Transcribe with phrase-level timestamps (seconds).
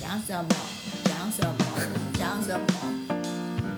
[0.00, 0.48] 讲什么？
[1.04, 1.54] 讲什么？
[2.14, 2.66] 讲什么？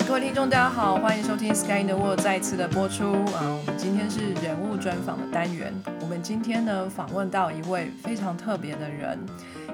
[0.09, 3.43] 各位听众，大家好，欢迎收听《Sky in the World》再次的播出啊！
[3.43, 5.75] 我们今天是人物专访的单元。
[6.01, 9.19] 我们今天呢访问到一位非常特别的人，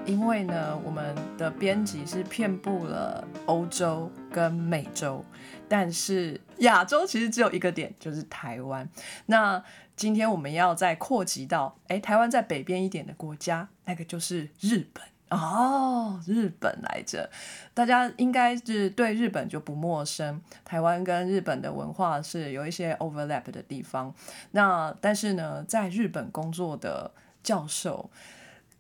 [0.05, 5.25] 因为呢我们的编辑是遍布了欧洲跟美洲，
[5.69, 8.89] 但是亚洲其实只有一个点，就是台湾。
[9.27, 9.63] 那
[10.01, 15.05] 今天我们要再扩及到，哎，台湾在北边一点的国家，那个就是日本。
[15.29, 17.29] 哦，日本来着，
[17.75, 20.41] 大家应该是对日本就不陌生。
[20.65, 24.15] 台湾跟日本的文化是有一些 overlap 的地方。
[24.53, 27.11] 那但是呢，在日本工作的
[27.43, 28.09] 教授。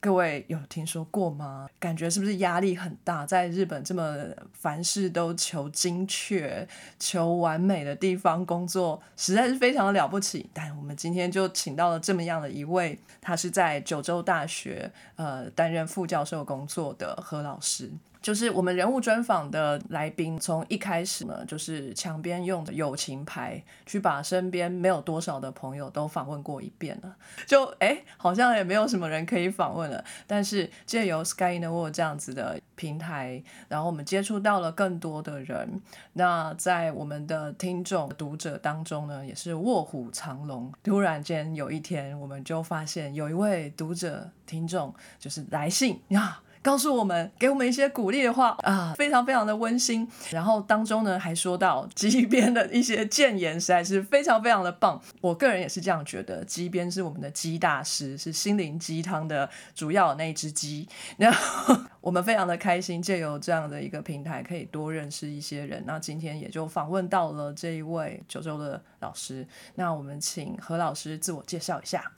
[0.00, 1.68] 各位有听说过吗？
[1.78, 3.26] 感觉是不是压力很大？
[3.26, 4.16] 在日本这么
[4.54, 6.66] 凡事都求精确、
[6.98, 10.48] 求完美的地方工作，实在是非常的了不起。
[10.54, 17.90] 但我们今天就请到了这么样的一位，他是在九州大学呃担任副教授工作的何老师。
[18.22, 27.16] 就是我们人物专访的来宾，从一开始呢，就是墙边用的友情牌，去把身边没有多少的朋友都访问过一遍了。
[27.46, 30.04] 就哎，好像也没有什么人可以访问了。
[30.26, 35.80] 但是借由 Sky in the World 这样子的平台，然后我们接触到了更多的人。
[36.12, 40.70] 那在我们的听众读者当中呢，也是卧虎藏龙。
[40.82, 46.40] 突然间有一天，我们就发现有一位读者听众就是来信呀。
[46.62, 50.06] 告诉我们，给我们一些鼓励的话啊，非常非常的温馨。
[50.30, 55.00] 然后当中呢，还说到鸡边的一些谏言，实在是非常非常的棒。
[55.22, 60.86] 我个人也是这样觉得，鸡边是我们的鸡大师，是心灵鸡汤的主要那一只鸡。
[61.16, 65.82] 然后我们非常的开心，借由这样的一个平台，可以多认识一些人。
[65.86, 69.48] 那今天也就访问到了这一位九州的老师。
[69.76, 72.12] 那我们请何老师自我介绍一下。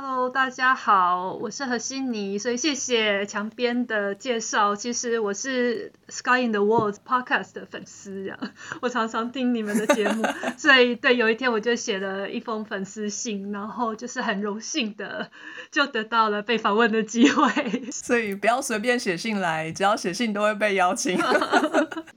[0.00, 4.76] Hello，大家好，我是何心妮，所以谢谢墙边的介绍。
[4.76, 8.38] 其实我是 Sky in the World podcast 的粉丝啊，
[8.80, 10.24] 我常常听你们的节目，
[10.56, 15.32] 所以对有一天我就写了一封粉丝信，然后就是很荣幸的
[15.72, 17.90] 就得到了被访问的机会。
[17.90, 21.18] 所以不要随便写信来，只要写信都会被邀请。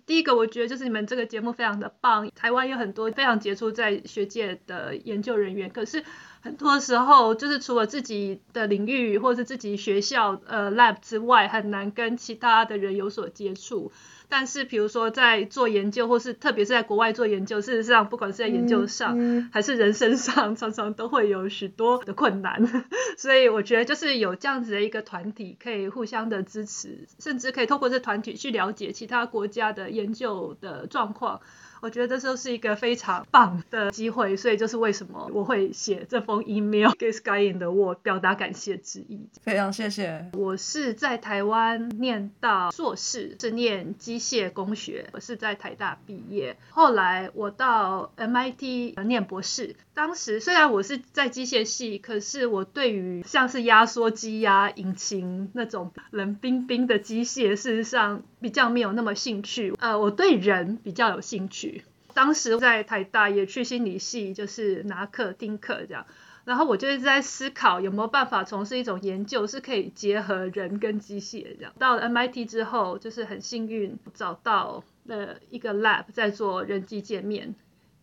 [0.05, 6.03] 第一个我觉得就是你们这个节目非常的棒，台湾有很多非常杰出在学界的研究人员，可是。
[6.41, 13.91] 很多时候就是除了自己的领域或者是自己学校呃 lab 之外，很难跟其他的人有所接触。
[14.27, 22.65] 但是比如说在做研究，或是特别是在国外做研究，事实上不管是在研究上还是人身上，常常都会有许多的困难。
[23.17, 31.41] 所以我觉得就是有这样子的一个团体，可以互相的支持，甚至可以透过这团体去了解其他国家的研究的状况。
[31.81, 39.27] 我觉得这就是一个非常棒的机会，所以就是为什么我会写这封 email 给 Sky in the World 表达感谢之意。
[39.41, 40.29] 非常谢谢。
[40.33, 46.55] 我是在台湾念到硕士，是念机械工学，我是在台大毕业。
[46.69, 49.75] 后来我到 MIT 念博士。
[49.93, 59.73] 当时虽然我是在机械系，可是我对于像是压缩机呀、引擎那种冷冰冰的机械，事实上比较没有那么兴趣。
[59.79, 61.83] 呃，我对人比较有兴趣。
[62.13, 66.05] 当时在台大也去心理系，就是拿课听课这样。
[66.43, 71.71] 然后我就一直在思考有没有办法从事一种研究，是可以结合人跟机械这样。
[71.77, 77.53] 到了 MIT 之后，就是很幸运找到了一个 lab 在做人机界面。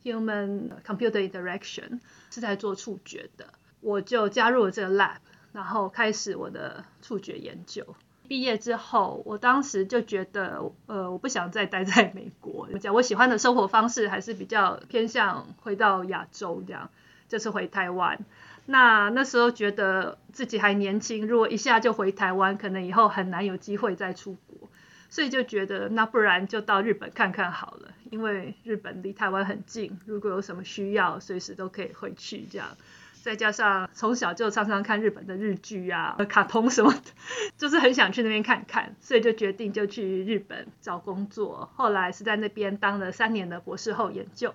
[0.04, 1.98] Human computer interaction
[2.30, 3.48] 是在做触觉的，
[3.80, 5.16] 我就加入了这个 lab，
[5.52, 7.84] 然后开始我的触觉研究。
[8.28, 12.68] 毕业之后，我当时就觉得，呃，我不想再待在美国。
[12.72, 16.90] 我讲我喜欢的生活方式还是比较偏向回到亚洲这样，
[17.26, 18.18] 就是回台湾。
[18.66, 24.68] 那那时候觉得自己还年轻，如果一下就回台湾，可能以后很难有机会再出国。
[25.10, 32.76] 所以就觉得，那不然就到日本看看好了，因为日本离台湾很近，如果有什么需要，随时都可以回去这样。
[33.28, 37.00] 再加上从小就常常看日本的日剧啊、卡通什么的，
[37.58, 41.68] 就是很想去那边看看，所以就决定就去日本找工作。
[41.74, 44.54] 后来是在那边当了三年的博士后研究。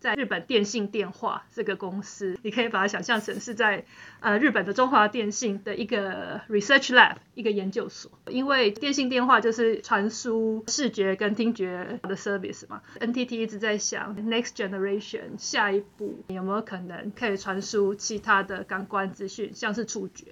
[0.00, 3.84] 在日本电信电话这个公司，你可以把它想象成是在
[4.20, 8.10] 呃日本的中华电信的一个 research lab 一个研究所。
[8.28, 20.26] 因为电信电话就是传输视觉跟听觉的 service 嘛，NTT 一直在想 next generation 下一步有没有可能可以传输其他的感官资讯，像是触觉。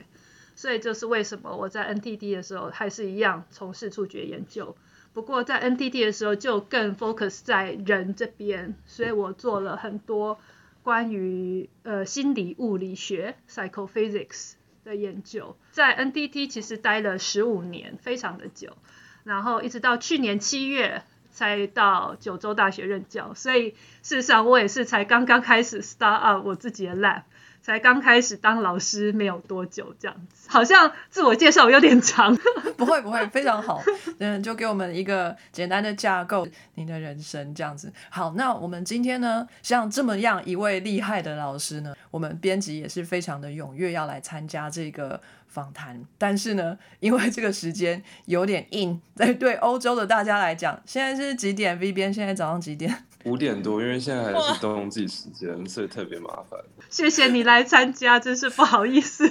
[0.55, 4.75] 所以这是为什么我在 NTT 的时候还是一样从事触觉研究。
[5.17, 10.39] 不过在 NTT 的时候就更 focus 在人这边，所以我做了很多
[10.83, 14.53] 关于呃心理物理学 psychophysics
[14.85, 18.77] 的研究，在 NDT 其实待了十五年，非常的久，
[19.25, 23.71] 然后一直到去年七月才到九州大学任教，所以
[24.03, 27.23] 事实上我也是才刚刚开始 start up 我自己的 lab。
[27.67, 32.33] 才刚开始当老师没有多久，这样子好像自我介绍有点长。
[32.79, 33.83] 不会不会，非常好。
[34.21, 36.47] 嗯，就给我们一个简单的架构，
[36.77, 37.93] 您的人生这样子。
[38.09, 46.01] 好，那我们今天呢，像这么样一位厉害的老师呢，我们编辑也是非常的踊跃要来参加这个访谈。
[46.17, 53.05] 但是呢，因为这个时间有点硬，在对欧洲的大家来讲，现在是几点？V 编现在早上几点？
[53.27, 56.59] 五点多，因为现在还是冬季时间，所以特别麻烦。
[56.89, 59.29] 谢谢你来参加，真是不好意思。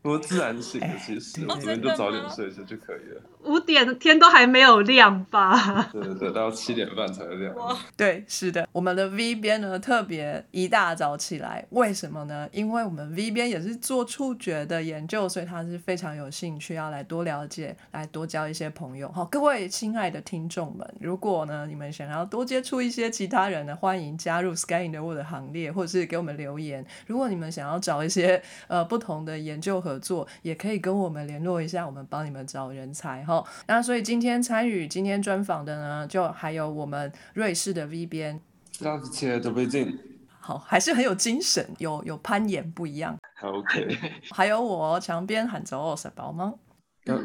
[0.02, 3.20] 我自然醒的，其实我们就早点睡就就可以了。
[3.44, 5.88] 五点天都还没有亮吧？
[5.92, 7.54] 对对对，到七点半才亮。
[7.96, 12.48] 对，是的，我们的 V 边呢特别一大早起来，为什么呢？
[12.52, 19.10] 因为我们 V 边也是做触觉的研究，所以他是非常有兴趣要来多了解，来多交一些朋友。
[19.12, 26.84] 好，各位亲爱的听众们，如果呢你们想要多接触一些其他人呢，欢迎加入 Sky in the World 的行列，或者是给我们留言。
[27.06, 33.44] 如果你们想要找一些呃不同的研究合作，也可以跟我们联络一下，我们帮你们找人才哈。
[33.66, 38.40] 那所以今天参与今天专访的呢，就还有我们瑞士的 V 边，
[38.80, 39.98] 大家都被进，
[40.38, 43.18] 好，还是很有精神，有有攀岩不一样。
[43.42, 43.98] OK，
[44.30, 46.54] 还有我墙边喊着哦，小宝吗？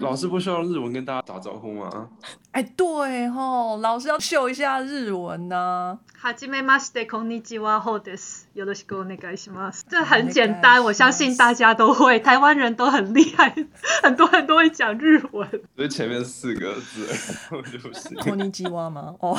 [0.00, 2.10] 老师不需要用日文跟大家打招呼吗？
[2.52, 8.50] 哎，对吼，老师要秀一下日文呢、はじめまして、こんにちは、ほです。
[8.54, 9.86] よろしくお願いします。
[9.88, 13.54] 这很简单，我相信大家都会，台湾人都很厉害，
[14.02, 15.48] 很多人都会讲日文。
[15.74, 17.08] 所以前面四个字
[17.50, 18.14] 我就不行。
[18.18, 19.14] 托尼基蛙吗？
[19.20, 19.34] 哦，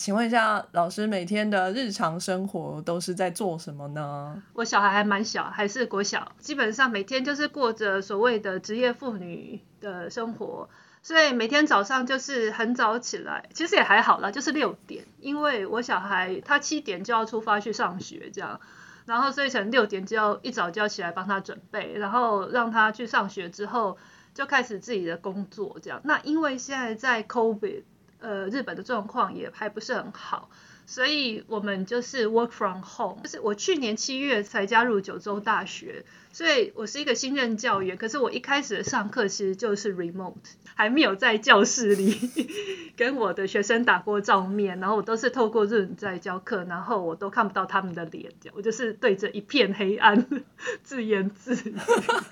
[0.00, 4.42] 请问一下，老师每天的日常生活都是在做什么呢？
[4.54, 10.70] 我小孩还蛮小，还是国小，基本上每天就是过着所谓的职业妇女的生活。
[11.02, 18.58] 所以每天早上就是很早起来，其实也还好啦，就是六点，因为我小孩他七点就要出发去上学，这样，
[19.04, 23.98] 然后所以从六点就要一早就要起来帮他准备，然后让他去上学之后
[24.32, 26.00] 就开始自己的工作，这样。
[26.04, 27.82] 那因为现在在 COVID，
[28.20, 30.50] 呃，日本的状况也还不是很好。
[30.86, 37.96] 所以我们就是 work from home，就是我去年七月才加入九州大学，所以我是一个新任教员。
[37.96, 40.34] 可是我一开始的上课其实就是 remote，
[40.74, 42.12] 还没有在教室里
[42.96, 50.26] 跟我的学生打过照面，然后我都是透过 Zoom 在教课，然后我都看不到他们的脸，我就是对着一片黑暗
[50.82, 51.76] 自言自语，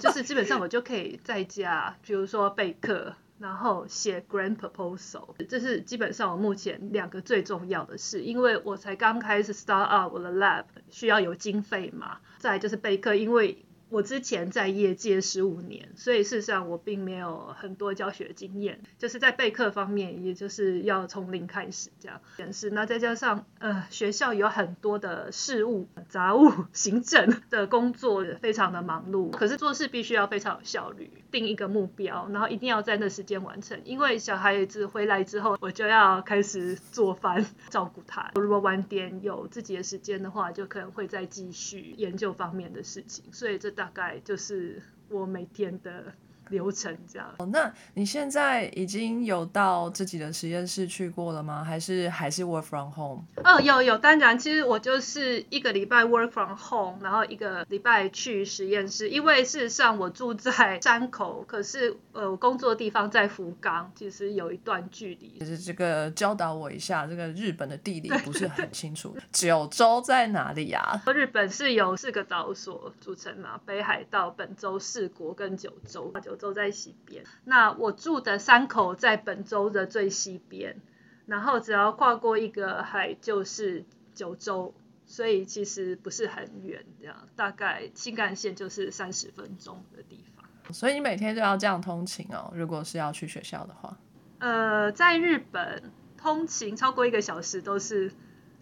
[0.00, 3.14] 就是基本上我就可以在家，比如说备课。
[3.38, 12.18] 然后写 grand proposal，这是基本上我目前两个最重要的事，因为我才刚开始 start up 我的 lab，需要有经费嘛。
[12.38, 22.20] 再就是备课，因为我之前在业界十五年，所以事实上我并没有很多教学经验，就是在备课方面，也就是要从零开始这样。
[22.38, 29.30] 也是，那再加上呃学校有很多的事务、杂务、 行政的工作，非常的忙碌。
[29.30, 33.80] 可是做事必须要非常有效率，定一个目标，然后一定要在那时间完成。
[33.84, 38.30] 因为小孩子回来之后，我就要开始做饭照顾他。
[38.34, 43.24] 如果晚点有自己的时间的话，就可能会再继续研究方面的事情。
[43.32, 46.12] 所以这大概就是我每天的
[46.50, 47.34] 流程这样。
[47.38, 51.64] 哦，那你现在已经有到自己的实验室去过了吗？
[51.64, 53.24] 还是还是 work from home？
[53.44, 59.08] 哦，有有，当然，其实我就是一个礼拜 work from home，然后一个礼拜去实验室。
[59.08, 65.38] 因为事实上我住在山口，可是呃，我工作的地方在福冈，其实有一段距离。
[65.40, 69.16] 就是这个教导我一下，这个日本的地理不是很清楚。
[69.32, 76.12] 九州在哪里呀、日本是由四个岛所组成嘛，北海道、本州、四国跟九州。
[76.22, 80.80] 九州在西边，那我住的山口在本州的最西边，
[81.26, 84.72] 然后只要跨过一个海就是九州，
[85.04, 90.46] 所以其实不是很远，这样大概新干线就是三十分钟的地方。
[90.72, 92.52] 所以你每天都要这样通勤哦。
[92.54, 93.98] 如果是要去学校的话，
[94.38, 98.12] 呃，在日本通勤超过一个小时都是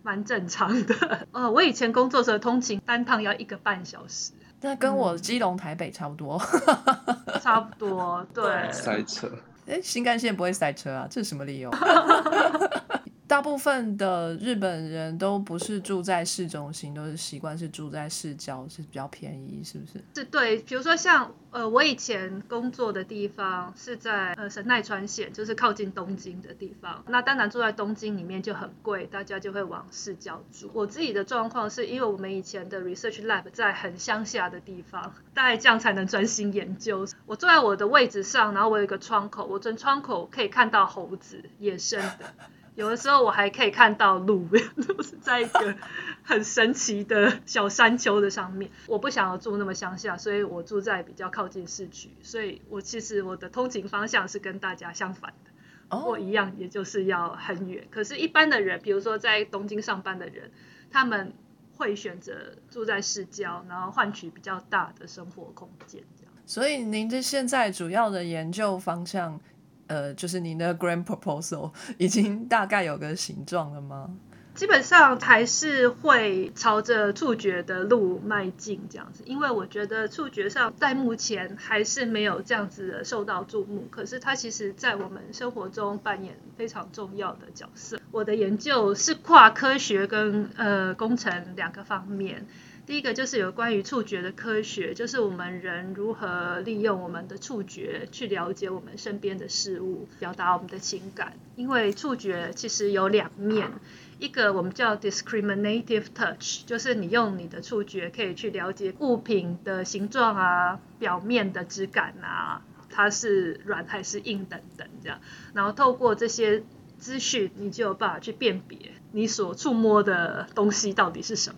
[0.02, 1.26] 蛮正常的。
[1.32, 4.32] 呃，我以前工作的时候通勤单趟要一个半小时。
[4.60, 6.40] 那跟我基隆、台北差不多。
[7.42, 8.72] 差不多，对。
[8.72, 9.30] 塞车，
[9.66, 11.70] 哎，新干线不会塞车啊，这是什么理由？
[13.28, 20.04] 大部分的日本人都不是住在市中心，都是习惯是住在市郊，是比较便宜，是不是？
[20.14, 27.02] 是对，比如说像呃，我以前工作的地方是在呃神奈川县，就是靠近东京的地方。
[27.08, 30.70] 那当然住在东京里面就很贵，大家就会往市郊住。
[30.72, 37.06] 我自己的状况是因为我们以前的 research lab 在很乡下的地方，大概这样才能专心研究。
[37.26, 42.32] 我坐在我的位置上，然后我有一个窗口，我从窗口可以看到猴子，野生的。
[42.76, 44.46] 有的时候我还可以看到鹿，
[44.86, 45.74] 都是在一个
[46.22, 48.70] 很神奇的小山丘的上面。
[48.86, 52.10] 我不想要住那么乡下，所以我住在比较靠近市区。
[52.22, 57.86] 所以我其实我的通勤方向是跟大家相反的，我一样，也就是要很远。
[57.90, 60.50] 可是，一般的人，比如说在东京上班的人，
[60.90, 61.32] 他们
[61.76, 66.02] 会选择住在市郊，然后换取比较大的生活空间。
[66.44, 69.40] 所以，您这现在主要的研究方向？
[69.86, 74.10] 呃，就是您的 grand proposal 已经大概有个形状了吗？
[74.54, 88.00] 基本上还是会朝着触觉的路迈进这样子，因为我觉得触觉上在目前还是没有这样子的受到注目，可是它其实在我们生活中扮演非常重要的角色。
[88.10, 92.46] 我的研究是跨科学跟呃工程两个方面。
[92.86, 101.34] 第一个就是有关于触觉的科学，就是我们人如何利用我们的触觉去了解我们身边的事物，表达我们的情感。
[101.56, 103.72] 因为触觉其实有两面，
[104.20, 115.20] 一个我们叫 discriminative touch，就是你用你的触觉可以去了解物品的形状啊、表面的质感啊，它是软还是硬等等这样。
[115.54, 116.62] 然后透过这些
[116.98, 118.78] 资讯，你就有办法去辨别
[119.10, 121.56] 你所触摸的东西到底是什么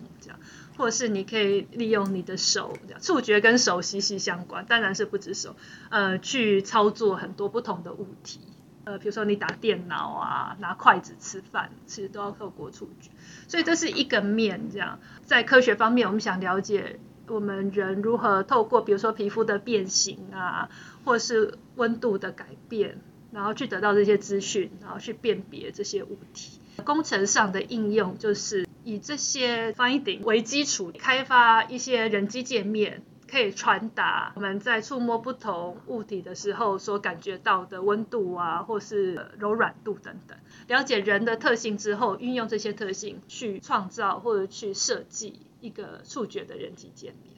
[0.79, 0.89] 这样。
[0.89, 5.55] 或是你可以利用你的手，触觉跟手息息相关，当然是不止手，
[5.89, 8.39] 呃，去操作很多不同的物体，
[8.85, 13.11] 呃，比如说你打电脑啊，拿筷子吃饭，其实都要透过触觉，
[13.49, 14.69] 所以这是一个面。
[14.71, 20.69] 这样，在科学方面，我们想了解我们人如何透过，比如说皮肤的变形啊，
[21.03, 23.01] 或是温度的改变，
[23.33, 26.61] 然后去得到这些资讯，然后去辨别这些物体。
[26.85, 28.68] 工程上的应用就是。
[28.89, 40.35] 以这些 finding 为基础，开发一些人机界面，可以传达我们在触摸不同物体的时候所感觉到的温度啊，或是柔软度等等。
[40.67, 47.35] 了解人的特性之后，运用这些特性去创造或者去设计一个触觉的人机界面。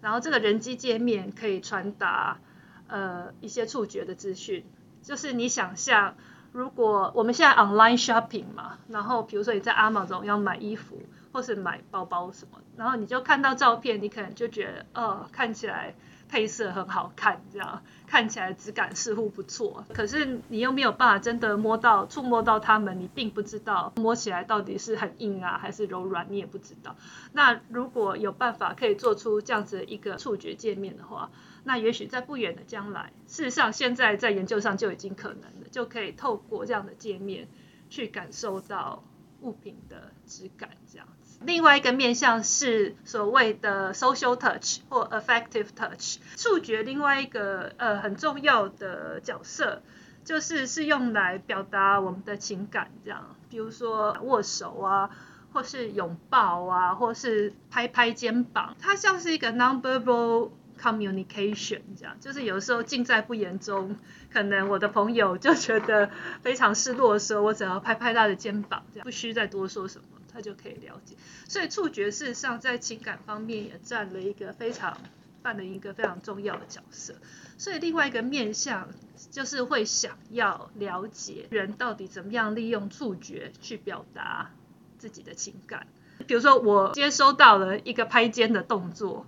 [0.00, 2.40] 然后这个人机界面可以传达
[2.88, 4.64] 呃一些触觉的资讯，
[5.02, 6.16] 就是你想象。
[6.54, 10.96] 如果我们现在 online shopping 嘛，然后比如说你在 Amazon 要买衣服
[11.32, 15.96] 或是买包包什么，然后你就看到照片，你可能就觉得，哦，看起来
[16.28, 26.94] 配色很好看，这样看起来质感似乎不错，可是你又没有办法真的摸到、触摸到它们，你并不知道摸起来到底是很硬啊还是柔软，你也不知道。
[27.32, 31.30] 那如果有办法可以做出这样子一个触觉界面的话，
[31.66, 37.48] 那也许在不远的将来，事实上现在在研究上就已经可能了，就可以透过这样的界面
[37.88, 39.02] 去感受到
[39.40, 41.38] 物品的质感这样子。
[41.40, 49.82] 另外一个面向是所谓的 social touch 或 affective touch，触觉另外一个呃很重要的角色，
[50.22, 55.08] 就是是用来表达我们的情感这样，比如说握手啊，
[55.54, 60.50] 或是拥抱啊，或是拍拍肩膀，它像是一个 nonverbal。
[60.84, 63.96] Communication 这样，就是有时候尽在不言中，
[64.30, 66.10] 可能我的朋友就觉得
[66.42, 71.16] 非常失落的时候，我只要拍拍他的肩膀，这样不需再多说什么，他就可以了解。
[71.48, 74.98] 所以触觉事实上在情感方面也占了一个非常
[75.40, 77.14] 扮了一个非常重要的角色。
[77.56, 78.90] 所以另外一个面向
[79.30, 84.50] 就是会想要了解人到底怎么样利用触觉去表达
[84.98, 85.86] 自己的情感。
[86.26, 89.26] 比如说我接收到了一个拍肩的动作。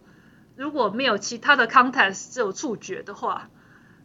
[0.57, 3.51] 如果没有其他的 context，只有触觉的话，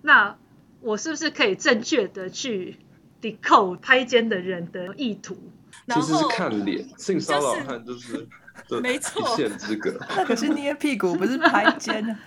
[0.02, 0.38] 那
[0.82, 2.78] 我是不是可以正确的去
[3.22, 5.38] decode 拍肩的人的意图？
[5.88, 8.28] 其实是看脸，性骚扰看就是
[8.82, 9.98] 没错，一线之隔。
[10.16, 12.18] 那可是捏屁股，不是拍肩。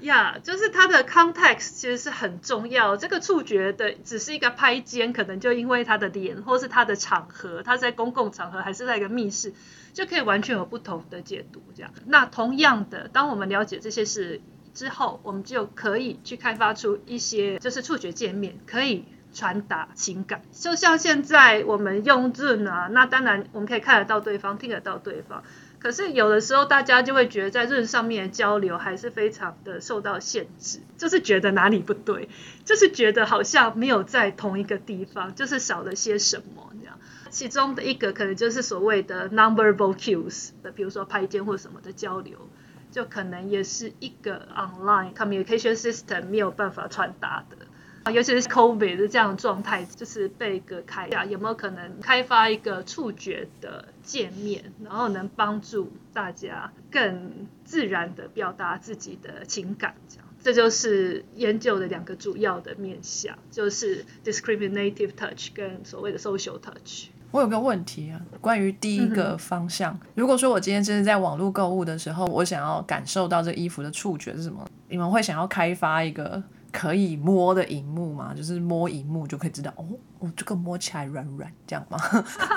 [0.00, 2.96] 呀，就是它的 context 其实是很重要。
[2.96, 9.52] 这个触觉的只是一个拍肩，可能就因为他的脸，或是他的场合，他在公共场合还是在一个密室，
[9.92, 11.62] 就可以完全有不同的解读。
[11.74, 14.40] 这样，那同样的，当我们了解这些事
[14.72, 20.42] 之后，我们就可以去开发出一些就是触觉界面，可以传达情感。
[20.52, 25.42] 就像现在我们用 Zoom 啊，那当然我们可以看得到对方，听得到对方。
[25.78, 32.28] 可是有的时候，大家就会觉得在润上面的交流还是非常的受到限制，就是觉得哪里不对，
[32.64, 36.98] 就是觉得好像没有在同一个地方，就是少了些什么这样。
[37.30, 42.48] 其中的一个可能就是所谓的 nonverbal cues 的，比如说拍肩或什么的交流，
[42.90, 47.67] 就可能也是一个 online communication system 没有办法传达的。
[48.10, 59.94] 尤其是 COVID 的这样的状态，就是被隔开呀，有没有可能开发一个触觉的界面，然后能帮助大家更自然的表达自己的情感？
[60.08, 67.08] 这样，这就是研究的两个主要的面向，就是 discriminative touch 跟所谓的 social touch。
[67.30, 76.42] 我有个问题啊，关于第一个方向，如果说我今天真的在网络购物的时候，我想要感受到这衣服的触觉是什么，你们会想要开发一个？
[76.72, 79.86] 可以摸的荧幕嘛，就是摸荧幕就可以知道哦，
[80.18, 81.98] 哦，这个摸起来软软，这样吗？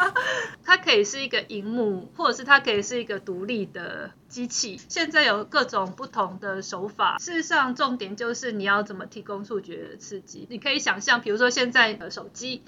[0.63, 4.79] 它可以是一个荧幕，或者是它可以是一个独立的机器。
[4.89, 10.47] 现在有各种不同的手法，事实上重点就是你要怎么提供触觉刺激。
[10.49, 12.63] 你可以想象，比如说现在的手机。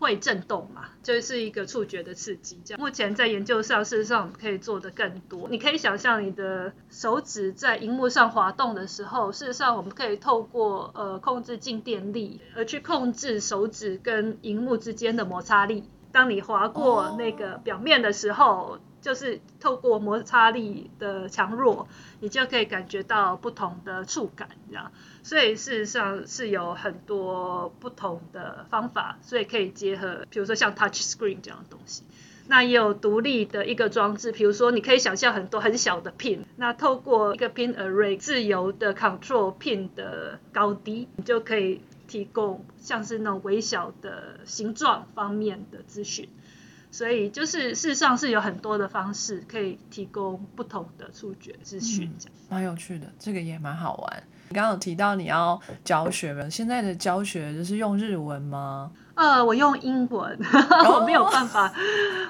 [0.00, 2.58] 会震动嘛，就是一个触觉的刺激。
[2.64, 5.48] 这样，目前在研究上，事实上可以做的更多。
[5.48, 15.84] 你可以想象你的手指在荧幕上滑动的时候，事实上我们可以透过呃控制静电力，而去控制手指跟荧幕之间的摩擦力。
[16.10, 18.78] 当你划过那个表面的时候。
[19.00, 21.88] 就是透过摩擦力的强弱，
[22.20, 24.92] 你就可以感觉到不同的触感，这样。
[25.22, 32.02] 所以事实上是有很多不同的方法，所以可以结合，比如说像 touch screen 这样的东西。
[32.46, 46.28] 那也有独立的一个装置，比如说你可以想象很多很小的 pin，那透过一个 pin array 自由的 control pin 的高低，你就可以提供像是那种微小的形状方面的资讯。
[46.90, 54.22] 所以就是事实上是有很多的方式可以提供不同的触觉资讯，这样蛮有趣的，这个也蛮好玩。
[54.48, 56.48] 你刚刚有提到你要教学吗？
[56.50, 58.90] 现在的教学就是用日文吗？
[59.14, 60.38] 呃，我用英文，
[60.92, 61.72] 我没有办法，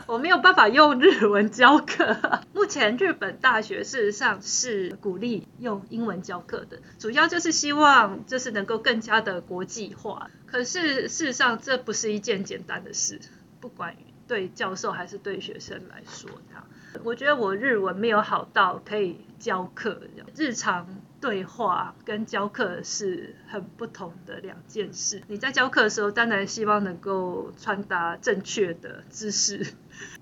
[0.07, 2.14] 我没有办法用日文教课。
[2.52, 10.31] 目前日本大学事实上是鼓励用英文教课的，主要就是希望就是能够更加的国际化。
[10.47, 13.19] 可是事实上这不是一件简单的事，
[13.61, 13.95] 不管。
[14.31, 16.65] 对教授还是对学生来说，这样，
[17.03, 20.03] 我觉得我日文没有好到可以教课。
[20.37, 25.21] 日常对话跟教课是很不同的两件事。
[25.26, 29.75] 你在教课的时候，当然希望能够传达正确的知识，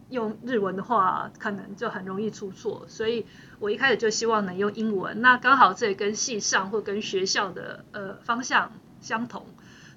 [0.09, 2.87] 用日文的话可能就很容易出错。
[2.88, 3.26] 所以
[3.59, 5.20] 我一开始就希望能用英文。
[5.20, 9.44] 那刚好这也跟系上或跟学校的呃方向相同，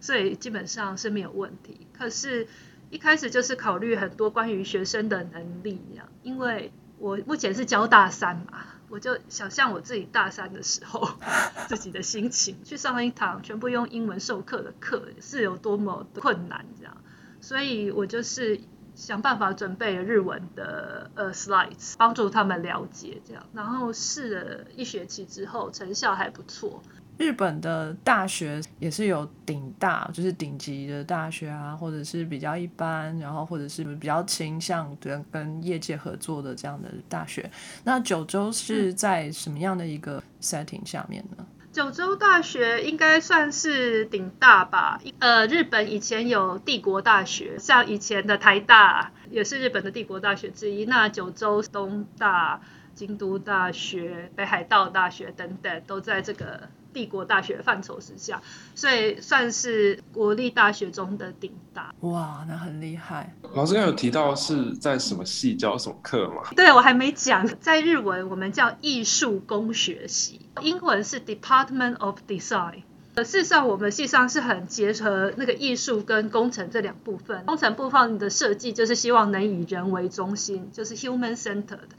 [0.01, 1.87] 所以基本上是没有问题。
[1.93, 2.49] 可是。
[2.91, 11.09] 一开始就是考虑很多关于学生的能力，这样，因为我目前是教大三嘛，我就想象我自己大三的时候
[11.69, 16.97] 自己的心情，去上一堂全部用英文授课的课是有多么的困难，这样，
[17.39, 18.59] 所以我就是
[18.93, 26.83] 想办法准备日文的呃 slides，帮助他们了解这样，然后试了一学期之后，成效还不错。
[27.21, 37.47] 日本的大学也是有顶大，就是顶级的大学啊，或者是比较一般，然后或者是比较倾向跟跟业界合作的这样的大学。
[37.83, 41.45] 那九州是在什么样的一个 setting 下面呢？
[41.71, 44.99] 九州大学应该算是顶大吧。
[45.19, 50.85] 呃，日本以前有帝国大学，像以前的台大也是日本的帝国大学之一。
[50.85, 52.59] 那九州东大、
[52.95, 56.67] 京都大学、北海道大学等等，都在这个。
[56.93, 58.41] 帝国大学范畴之下，
[58.75, 61.93] 所以算是国立大学中的顶大。
[62.01, 63.35] 哇，那很厉害。
[63.53, 66.41] 老师刚有提到是在什么系教什么课吗？
[66.55, 67.45] 对，我还没讲。
[67.59, 72.83] 在日文我们叫艺术工学系，英文是 Department of Design。
[73.17, 77.43] 事实上，我们系上是很结合那个艺术跟工程这两部分。
[77.45, 81.89] 工程部分的设计就是希望能以人为中心，就是 human centered。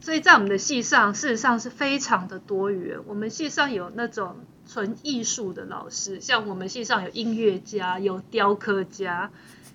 [0.00, 3.00] 所以在我们的系上，事实上是非常的多元。
[3.06, 4.36] 我们系上有那种
[4.68, 9.30] 纯艺术的老师，像我们系上有音乐家、有雕刻家、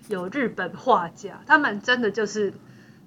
[0.08, 2.54] 有日本画家，他们真的就是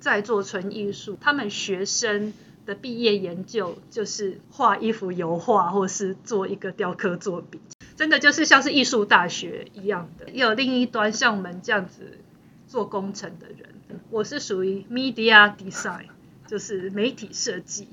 [0.01, 1.17] 在做纯艺术。
[1.21, 2.35] 他们学生
[2.67, 7.61] 的毕业研究就是画一幅油画，或是做一个雕刻作品，
[7.97, 10.31] 真的就是像是艺术大学一样的。
[10.31, 12.19] 有另一端像我们这样子
[12.67, 16.07] 做工程的人，我是属于 media design。
[16.47, 17.89] 就是媒体设计，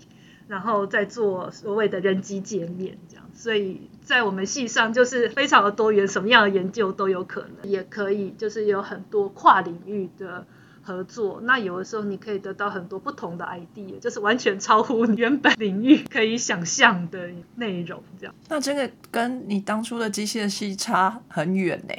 [0.48, 10.46] 然后再做所谓的人机界面这样，所以在我们系上就是非常的多元，什么样的研究都有可能，也可以就是有很多跨领域的
[10.84, 11.40] 合作。
[11.44, 18.36] 那有的时候你可以得到很多不同的 idea，就是完全超乎你原本领域可以想象的内容这样。
[18.50, 21.94] 那这个跟你当初的机械系差很远呢？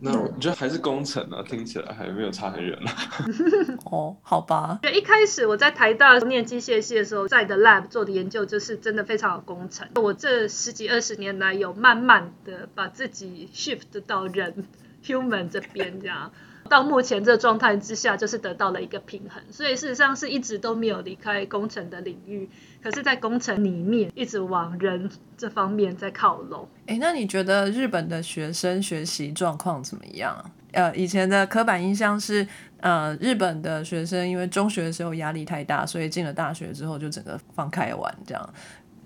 [0.00, 2.92] 那我觉得还是工程啊，听起来还没有差很远啊。
[3.90, 9.88] 哦，好吧，就一开始我在台大念机械系的时候，在的 lab 做的研究就是真的非常有工程。
[9.96, 14.64] 我这十几二十年来有慢慢的把自己 shift 到人
[15.04, 16.30] human 这边，这样
[16.68, 19.42] 到目前这状态之下，就是得到了一个平衡。
[19.50, 22.48] 所以事实上是一直都没有离开工程的领域，
[22.82, 26.68] 可是，在工程里面一直往人这方面在靠拢。
[26.86, 30.50] 哎，那你觉得日本的学生学习状况怎么样？
[30.72, 32.46] 呃，以前的刻板印象是，
[32.80, 38.54] 呃，日本的学生因为中学的时候压力太大，所以进了大学之后就整个放开玩，这样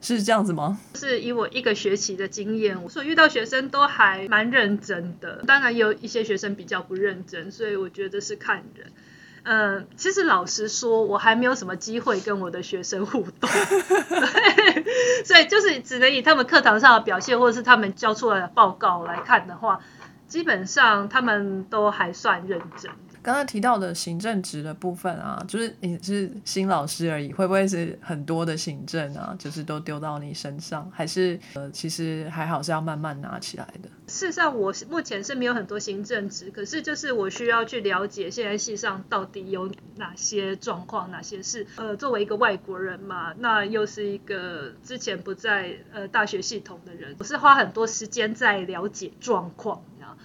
[0.02, 0.78] 是这样子吗？
[0.94, 8.92] 是以我一个学期的经验，我所遇到学生都还蛮认真的，当然有一些学生比较不认真，所以我觉得是看人。
[9.44, 13.50] 嗯，其实老实说，我还没有什么机会跟我的学生互动，
[15.24, 19.80] 所以就是只能以他们课堂上的表现，或者是他们交出来的报告来看的话，
[20.28, 22.92] 基本上他们都还算认真。
[23.22, 29.34] 刚刚提到的行政职的部分啊，就是你是新老师而已，会不会是很多的行政啊？
[29.38, 33.88] 就是都丢到你身上，还是呃，其实还好是要慢慢拿起来的。
[34.08, 49.80] 事实上，我目前是没有很多行政职，可是就是我需要去了解现在系上到底有哪些状况，哪些事呃，作为一个外国人嘛，那又是一个之前不在呃大学系统的人，我是花很多时间在了解状况。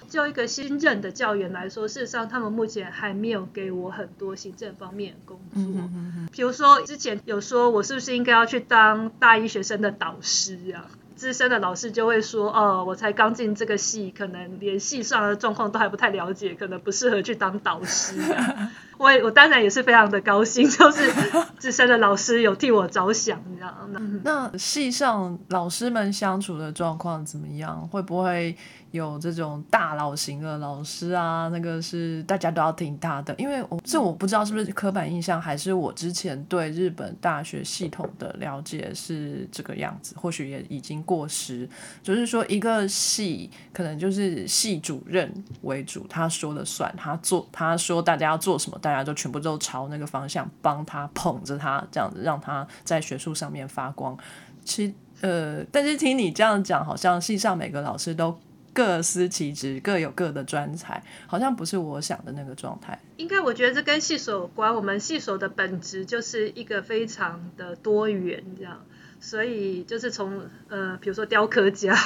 [0.10, 5.84] 就一个新任的教员来说，事实上他们目前还没有给我很多行政方面的工作。
[6.32, 10.86] 比如说之前有说我是不是应该要去当大一学生的导师啊？
[11.16, 18.16] 资深的老师就会说，哦，我才刚进这个系，可能连系上的状况都还不太了解，可能不适合去当导师。
[19.00, 21.12] 我我当然也是非常的高兴，就是
[21.58, 24.00] 资深的老师有替我着想，你知道吗。
[24.24, 27.88] 那系上老师们相处的状况怎么样？
[27.88, 28.56] 会不会？
[28.98, 41.70] 有这种大佬型的老师啊，那个是大家都要听他的，因为我这我不知道是不是刻板印象，还是我之前对日本大学系统的了解是这个样子，或许也已经过时。
[42.04, 45.32] 就是说，一个系可能就是系主任
[45.62, 54.18] 为主，他说了算，他做他说大家要做什么，大家就全部都朝那个方向帮他捧着他，这样子让他在学术上面发光。
[54.66, 58.38] 其呃，但是听你这样讲，好像系上每个老师都。
[58.78, 63.00] 各司其职，各有各的专才，好像不是我想的那个状态。
[63.18, 64.76] 应该我觉得这跟系所有关。
[64.76, 68.86] 我们系所的本质就是一个非常的多元，这样，
[69.20, 71.98] 所以就是从呃，比如说雕刻家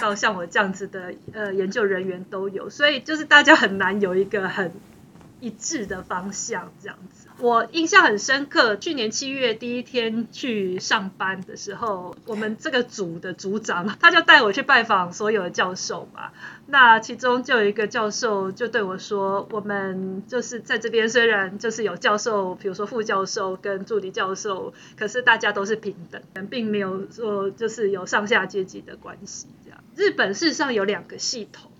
[0.00, 4.72] 到像我这样子的呃研究人员都有，所以就是大家很难有一个很
[5.40, 7.25] 一致的方向这样子。
[7.38, 16.30] 我印象很深刻，去年七月第一天去上班的时候，我们这个组的组长他就带我去拜访所有的教授嘛。
[16.66, 29.46] 那其中就有一个教授就对我说：“我们就是在这边，虽然就是有教授，比如说副教授跟助理教授，可是大家都是平等，并没有说就是有上下阶级的关系。
[29.62, 31.70] 这样，日本事实上有两个系统。”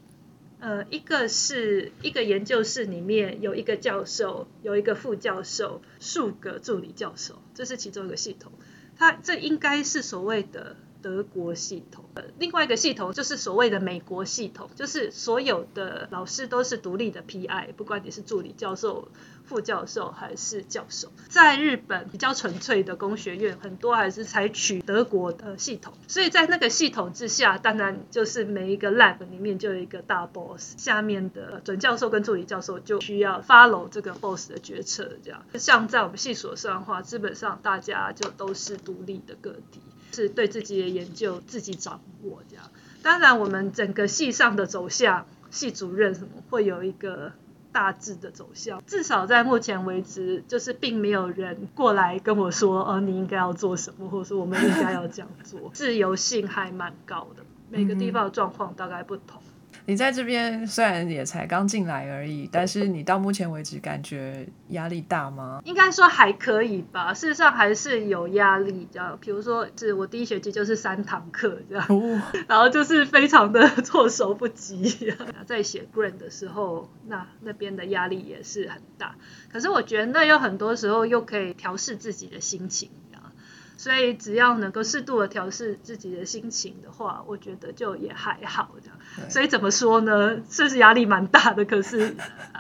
[0.59, 8.53] 呃，一个是一个研究室里面有一个教授，有一个副教授，数个助理教授，这是其中一个系统。
[8.97, 12.05] 它这应该是所谓的德国系统。
[12.15, 19.07] 呃，另外一个系统就是所谓的美国系统，就是所有的老师都是独立的 PI，不管你是助理教授。
[19.47, 35.41] 副教授还是教授，在日本比较纯粹的工学院，很多还是采取德国的系统，所以在那个系统之下，当然就是每一个 lab 里面就有一个大 boss，下面的准教授跟助理教授就需要 follow 这个 boss 的决策，这样。
[35.55, 39.81] 像在我们系所上的话，基本上大家就都是独立的个体，
[40.17, 42.65] 是对自己的研究自己掌握这样。
[43.03, 47.33] 当然，我们整个系上的走向，系主任什么会有一个。
[47.73, 57.43] 大致的走向，至少在目前为止，就是并没有人过来跟我说，哦，你应该要做什么，或者说我们应该要这样做， 自由性还蛮高的。
[57.69, 59.43] 每个地方的状况大概不同。
[59.87, 65.63] 你在这边虽然也才刚进来而已，但是你到目前为止感觉压力大吗？
[65.65, 67.15] 应该说还可以吧。
[67.15, 69.17] 事实上还是有压力，这样。
[69.21, 71.87] 比如说，是我第一学期就是三堂课这样，
[72.49, 75.15] 然后就是非常的 措手不及。
[75.47, 79.15] 在写 grant 的时候，那那边的压力也是很大。
[79.53, 82.91] 可是我觉得那有很多时候又可以调试自己的心情。
[83.77, 89.31] 所以只要能够适度的调试自己的心情的话，我觉得就也还好这样。
[89.31, 90.41] 所以怎么说呢？
[90.51, 92.15] 是是压力蛮大的，可是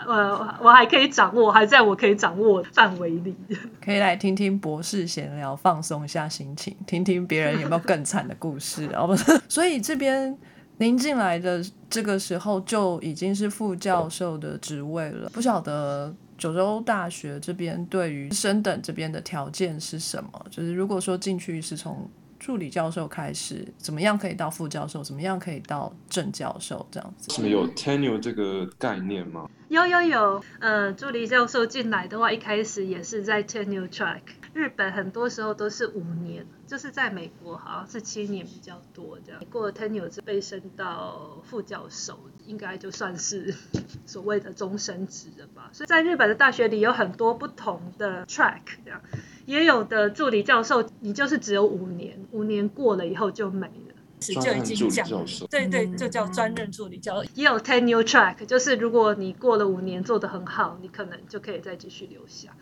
[0.06, 3.34] 呃，我还可以掌握，还在我可以掌握范围里。
[3.82, 8.88] 可以来听听博士闲聊，放松一下心情，听听别人有没有更惨的故事。
[8.94, 9.16] 哦不，
[9.48, 10.36] 所以这边
[10.78, 20.46] 您进来的这个时候就已经是副教授的职位了，不晓得九州大学这边对于升等这边的条件是什么？
[20.50, 25.02] 就是如果说进去是从助理教授开始，怎么样可以到副教授？
[25.02, 26.86] 怎么样可以到正教授？
[26.90, 27.32] 这样子？
[27.32, 29.48] 什么有 tenure 这个概念吗？
[29.68, 34.20] 有有有，呃，助理教授进来的话，一开始也是在 tenure track。
[34.56, 39.38] 日本很多时候都是五年，就是在美国好像是七年比较多这样。
[39.50, 43.54] 过了 tenure 就被升到副教授，应该就算是
[44.06, 45.68] 所谓的终身职了吧。
[45.74, 49.02] 所以在日本的大学里有很多不同的 track 这样，
[49.44, 53.94] 也有的助理教授你就是只有五年，五年过了以后就没了。
[54.18, 57.28] 是就已经讲了，对对，就叫专任助理教授。
[57.34, 62.56] 也有 tenure track，就是如果你过了五年做得很好，你可能就可以再继续留下。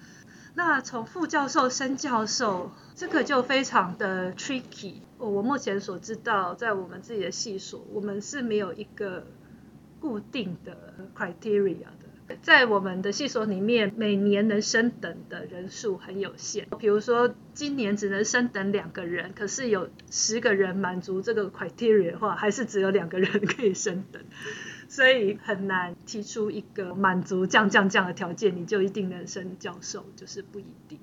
[0.55, 4.95] 那从副教授升教授，这个就非常的 tricky。
[5.19, 9.27] 我目前所知道，在我们自己的系所，我们是没有一个
[10.01, 12.37] 固定的 criteria 的。
[12.41, 16.67] 在我们的系所里面，每年能升等的人数很有限。
[16.79, 24.23] 比如说，今年只能升等两个人，可是有十个人满足这个 criteria 的话，还是只有两个人可以升等。
[24.95, 31.01] 所以很难提出一个满足降降降的条件，你就一定能升教授，就是不一定。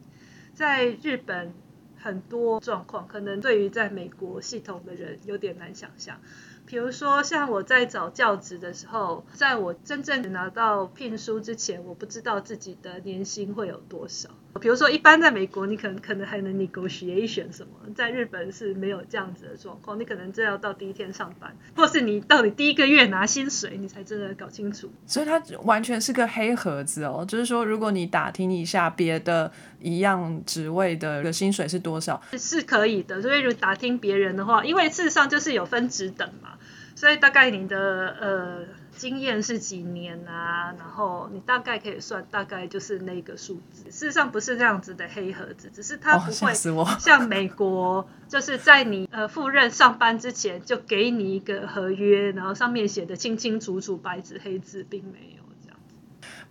[0.54, 1.54] 在日本
[1.98, 6.22] 很多状况，可能对于在美国系统的人有点难想象。
[6.66, 14.30] 比如说，像我在找教职的时候，在我真正拿到聘书之前，我不知道自己的年薪会有多少。
[14.60, 20.00] 比如说，一般在美国，你可能可能还能 negotiation 什么，在日本是没有这样子的状况。
[20.00, 24.92] 你可能真要到第一天上班，或是你到底第一个月拿薪水，你才真的搞清楚。
[25.06, 33.22] 所以它完全是个黑盒子哦，就是说，如果你打听一下别的一样职位的薪水是多少，是可以的。
[33.22, 36.50] 所以，如果打听别人的话，因为事实上就是有分职等嘛。
[36.94, 38.60] 所以大概你的呃
[39.02, 40.72] 经验是几年啊？
[40.78, 43.86] 然后你大概可以算，大概就是那个数字。
[43.86, 46.54] 事实上不是这样子的黑盒子，只是它不会
[47.00, 55.96] 像美国，就是在你呃赴任上班之前就给你一个合约，然后上面写的清清楚楚、白纸黑字，并没有这样子。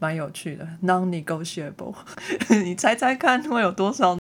[0.00, 1.94] 蛮有趣的，non-negotiable。
[2.64, 4.19] 你猜猜看会有多少？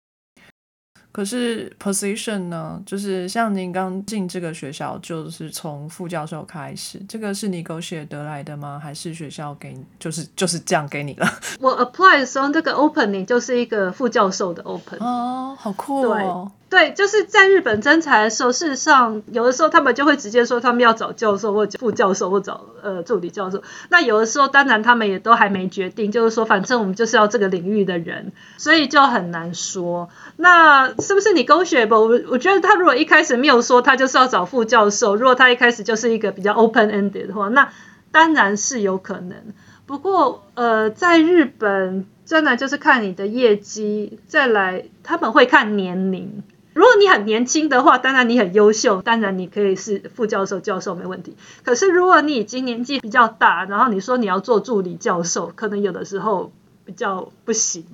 [1.13, 2.81] 可是 position 呢？
[2.85, 8.77] 就是像您刚进这个学校，就是从副教授开始，这个是你狗血得来的吗？
[8.83, 11.27] 还是学校给，就是就是这样给你了？
[11.61, 14.99] 我 apply 的时候，这个 opening 就是一个副教授的 open。
[14.99, 16.51] 哦，好酷哦。
[16.73, 23.61] 对，就是在日本征才的时候，事实上有的时候他们就会直接说他们要找教授或副教授或找呃助理教授。
[23.89, 30.09] 那有的时候当然他们也都还没决定，就是说反正我们就是要这个领域的人，所以就很难说。
[30.37, 31.99] 那是不是你勾血吧？
[31.99, 37.69] 我我觉得他如果一开始没有说他就是要找副教授，如果他一开始就是一个比较 open ended 的话，那
[38.11, 39.37] 当然是有可能。
[39.85, 46.41] 不过呃，在日本真的就是看你的业绩，再来他们会看年龄。
[46.73, 51.35] 如果你很年轻的话，当然你很优秀，当然你可以是副教授、教授没问题。
[51.63, 56.51] 可是如果你已经年纪比较大，然后你说你要做助理教授，可能有的时候
[56.85, 57.85] 比较不行。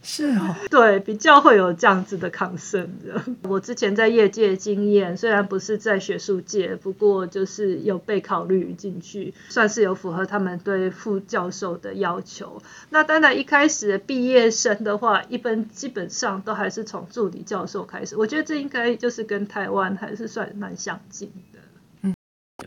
[0.00, 3.22] 是哦，对，比较会有这样子的抗生的。
[3.42, 12.62] 我之前在业界经验，虽然不是在学术界，不过就是有被考虑进去，算是有符合他们对副教授的要求。
[12.90, 18.16] 那当然一开始毕业生的话，一般基本上都还是从助理教授开始。
[18.16, 21.30] 我觉得这应该就是跟台湾还是算蛮相近。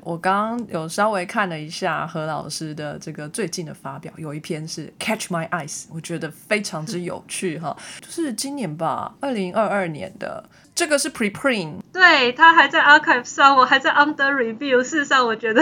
[0.04, 14.82] 我刚刚有稍微看了一下何老师的这个最近的发表，有一篇是 Catch My Eyes，我觉得非常之有趣哈，就是今年吧，二零二二年的这个是 Preprint，对，它还在 Archive 上，我还在 Under Review。
[14.82, 15.62] 事实上，我觉得，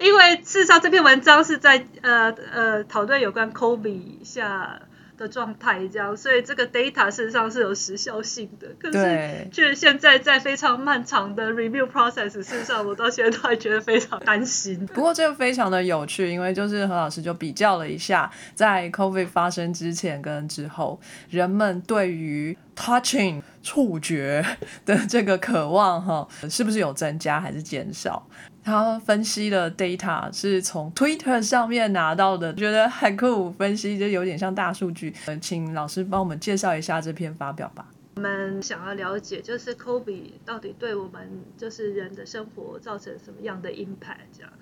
[0.00, 4.80] 因为事实上这篇文章是在呃呃讨论有关 Kobe 下。
[5.18, 14.86] 的状态这样，所以这个 data 事实上是有时效性的，可是却现在在非常漫长的 review process 事实上，我到现在都还觉得非常担心。
[14.86, 24.44] 不过这个非常的有趣，因为就是何老师就比较了一下，在 COVID 发生之前跟之后，人们对于 touching 触觉
[24.86, 28.24] 的这个渴望哈，是不是有增加还是减少？
[28.68, 33.50] 他分析的 data 是从 Twitter 上面拿到的，觉得很酷。
[33.52, 35.14] 分析就有点像大数据。
[35.26, 37.88] 嗯，请老师帮我们介绍一下这篇发表吧。
[38.16, 44.28] 我们想要了解，就是 Kobe 到底对我们就是人的生活造成什么样的 impact？
[44.36, 44.52] 这样。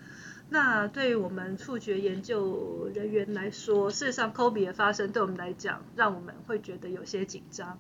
[0.51, 7.77] 那对于我们触觉研究人员来说，事实上 Kobe 的发生对我们来讲，让我们会觉得有些紧张，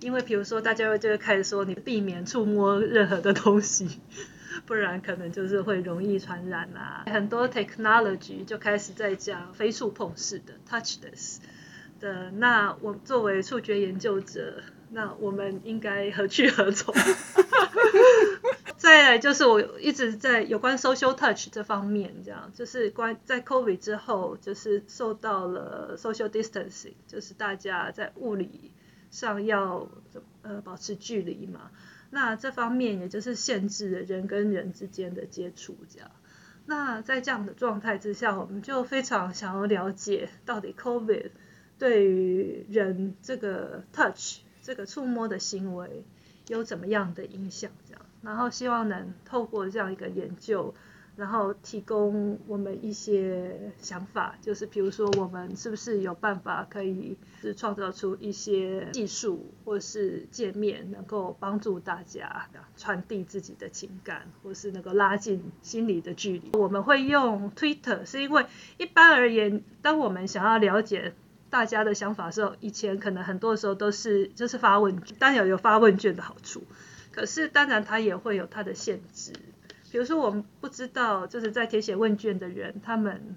[0.00, 4.00] 因为比如说大家就会开始说，你避免触摸任何的东西。
[4.66, 7.04] 不然可能就是会容易传染啊。
[7.06, 11.38] 很多 technology 就开始在讲非触碰式的 touchless
[12.00, 16.94] 的，那我作为触觉研究者，那我们应该何去何从？
[18.76, 28.72] 再来就是我一直在有关 social touch 这方面，这样就是关在 COVID 之后，就是受到了 social distancing，就是大家在物理
[29.10, 29.86] 上要
[30.40, 31.70] 呃保持距离嘛。
[32.10, 36.10] 那这方面也就是限制了人跟人之间的接触，这样。
[36.66, 41.30] 那在这样的状态之下，我们就非常想要了解到底 COVID
[41.78, 46.04] 对于人这个 touch 这个触摸的行为
[46.46, 48.02] 有怎么样的影响，这样。
[48.22, 50.74] 然后希望能透过这样一个研究。
[51.20, 66.52] 然后提供我们一些想法，就是比如说我们是不是有办法可以是创造出一些技术或是界面，能够帮助大家传递自己的情感，或是能够拉近心理的距离。
[66.54, 68.46] 我们会用 Twitter，是因为
[68.78, 71.12] 一般而言，当我们想要了解
[71.50, 76.62] 大家的想法的时候，以前可能很多时候都是就是发问卷，当然有发问卷的好处，
[77.12, 79.34] 可是当然它也会有它的限制。
[79.90, 83.36] 比如说，我们不知道就是在填写问卷的人，他们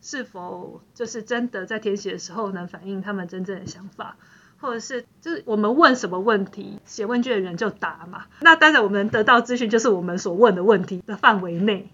[0.00, 4.16] 是否就是真的在填写的时候能反映他们真正的想法，
[4.58, 8.26] 或者是就是我们问什么问题，写问卷的人就答嘛。
[8.40, 11.90] 那当然，我们得到资讯就是我们所问的问题的范围内。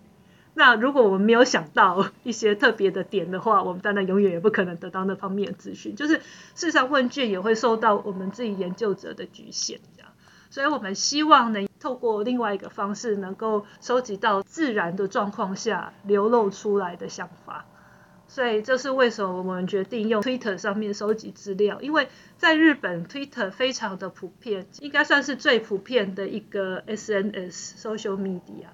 [0.53, 5.95] 那如果我们没有想到 一些特别的点的话，我们当然永远也不可能得到那方面的资讯。
[5.95, 9.79] 就是事实上，问卷也会受到我们自己研究者的局限，
[10.51, 11.67] 所以我们希望能。
[11.81, 17.65] 透过另外一个方式，能够收集到自然的状况下流露出来的想法，
[18.29, 28.67] 所以这是为什么我们决定用 Twitter 上面收集资料，因为在日本 Twitter 非常的普遍，应该算是最普遍的一个 SNS social media，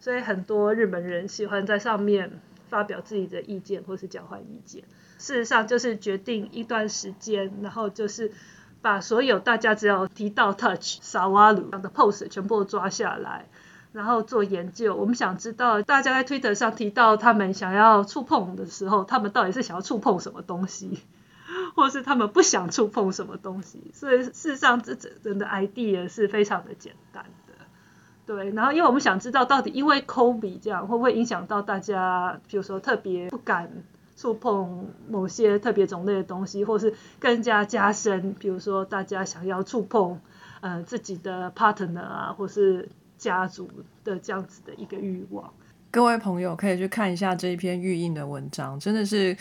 [0.00, 4.82] 所以很多日本人喜欢在上面发表自己的意见或是交换意见。
[5.18, 8.32] 事实上就是决定一段时间，然后就是。
[8.82, 13.48] 把所有大家只要提到 touch 萨瓦鲁的 post 全部抓下来，
[13.92, 14.94] 然后做研究。
[14.94, 21.00] 我们想知道大家在 Twitter 上提到他们想要触碰的时候，他们到底是想要触碰什么东西，
[21.74, 23.90] 或是他们不想触碰什么东西。
[23.92, 27.54] 所以事实上，这整的 idea 是非常的简单的。
[28.26, 33.70] 对，然后因为我们想知道到底因为 Kobe 这样会不会影响到大家，比如说特别不敢。
[34.16, 40.18] 触碰某些特别种类的东西，或是更加加深，比如说大家想要触碰，
[40.62, 43.68] 呃，自己的 partner 啊，或是家族
[44.02, 45.52] 的这样子的一个欲望。
[45.90, 49.36] 各位朋友可以去看一下这一篇预印的文章，真的是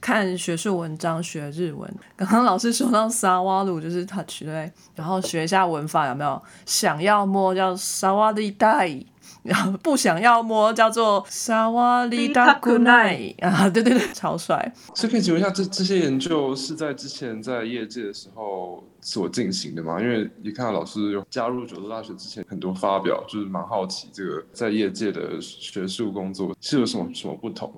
[0.00, 1.88] 看学术文章学日文。
[2.16, 6.42] 刚刚老师说到沙瓦鲁就是 touch 对，然后学一下文法有没有？
[6.64, 8.88] 想要摸叫沙瓦利带。
[9.46, 14.72] 然 后不想要摸，叫做萨瓦利达古奈 啊，对对对，超帅。
[14.94, 20.00] 所以可以请问一下，这这些研究是在之前在业界的时候所进行的吗？
[20.00, 27.72] 因为一看到老师有加入九州大学之前很多发表，就是蛮好奇这个在业界的学术工作是有什么什么不同。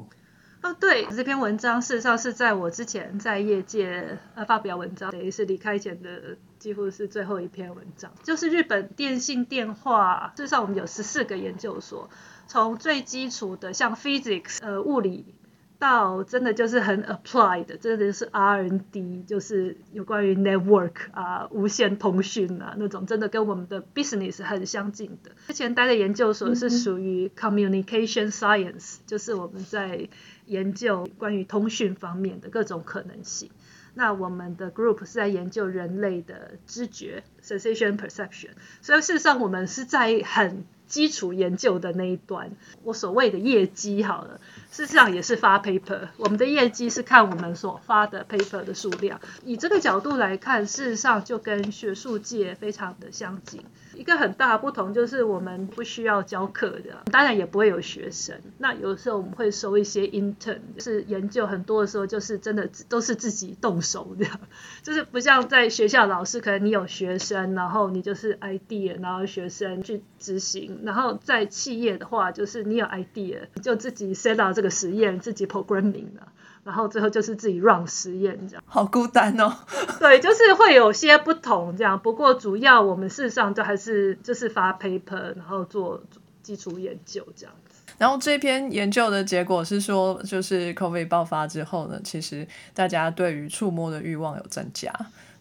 [0.61, 10.33] 哦，对，这篇文章事实上是在我之前在业界呃发表文章，等于是离开前的几乎是最后一篇文章，就是日本电信电话。
[10.37, 12.11] 事实上，我们有十四个研究所，
[12.47, 15.35] 从最基础的像 physics 呃物理，
[15.79, 25.31] 到真的就是很 applied 的，真的是 R&D，就是有关于 network 啊无线通讯啊那种，真的跟我们的 business 很相近的。
[25.47, 30.09] 之前待的研究所是属于 communication science，就是我们在
[30.47, 33.51] 研究关于通讯方面的各种可能性。
[33.98, 42.52] 那我们的 group 是在研究人类的知觉 sensation perception，所以事实上我们是在很基础研究的那一端。
[42.84, 46.11] 我所谓的业绩好了，事实上也是发 paper。
[46.16, 49.20] 我们的业绩是看我们所发的 paper 的数量。
[49.44, 53.64] 以这个角度来看，事实上就跟学术界非常的相近。
[53.98, 58.40] 一个很大的不同就是我们不需要教课的，当然也不会有学生。
[58.58, 64.24] 那有时候我们会收一些 intern，是研究很多的时候就是真的都是自己动手的，
[64.84, 70.82] 就是不像在学校老师，可能你有学生，然后你就是 idea，然后学生去执行。
[70.84, 76.33] 然后在企业的话，就是你有 idea，就自己 set 到这个实验，自己 programming 了。
[76.65, 79.56] 然后最后就是自己 run 实验这样，好孤单哦。
[79.98, 86.02] 对，就是会有些不同这样，不过主要我们事实上都还是就是发 paper，然后做
[86.42, 87.83] 基础研究这样子。
[87.98, 94.92] 然后这篇研究的结果是说，就是 COVID 爆发之后呢，其实大家对于触摸的欲望有增加。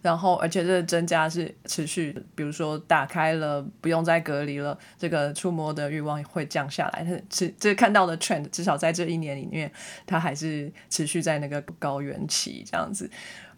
[0.07, 7.05] 然后，而且这个增加是持续，比如说打开了，不用再隔离了，这个触摸的欲望会降下来。
[7.29, 9.69] 是这看到的 trend，至少在这一年里面，
[10.05, 13.11] 它还是持续在那个高原期这样子。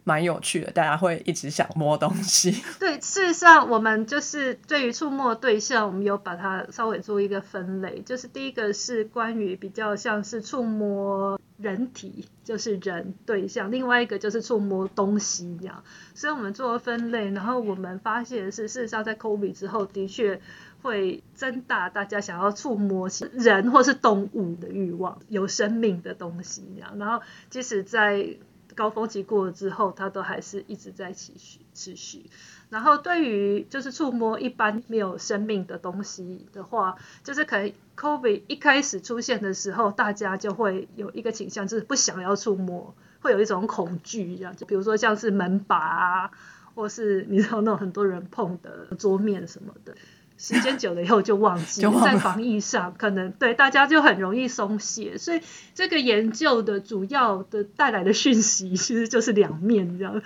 [0.10, 2.64] 蛮有趣的，大家会一直想摸东西。
[2.80, 8.01] 对，事实上我们就是对于触摸对象，我们有把它稍微做一个分类。
[8.01, 15.84] 就是第一个是关于比较像是触摸人体，就是人对象；另外一个就是触摸东西这样。
[16.16, 20.41] 所以我们做了分类，然后我们发现是事实上在 COVID 之后，的确
[20.82, 26.97] 会增大大家想要触摸人或是动物的欲望，有生命的东西这样。
[26.97, 28.38] 然后即使在
[28.80, 32.30] 高峰期过了之后，它都还是一直在持续持续。
[32.69, 44.55] 然后对于就是触摸一般没有生命的东西的话，就是可能 COVID 一开始出现的时候，大家就会有一个倾向，就是不想要触摸，会有一种恐惧这样。
[44.55, 46.32] 就比如说像是门把啊，
[46.73, 49.93] 或是你知道那种很多人碰的桌面什么的。
[50.39, 55.41] 时间久了以后就忘记， 在防疫上可能对大家就很容易松懈，所以
[55.75, 60.19] 这个研究的主要的带来的讯息其实就是两面这样。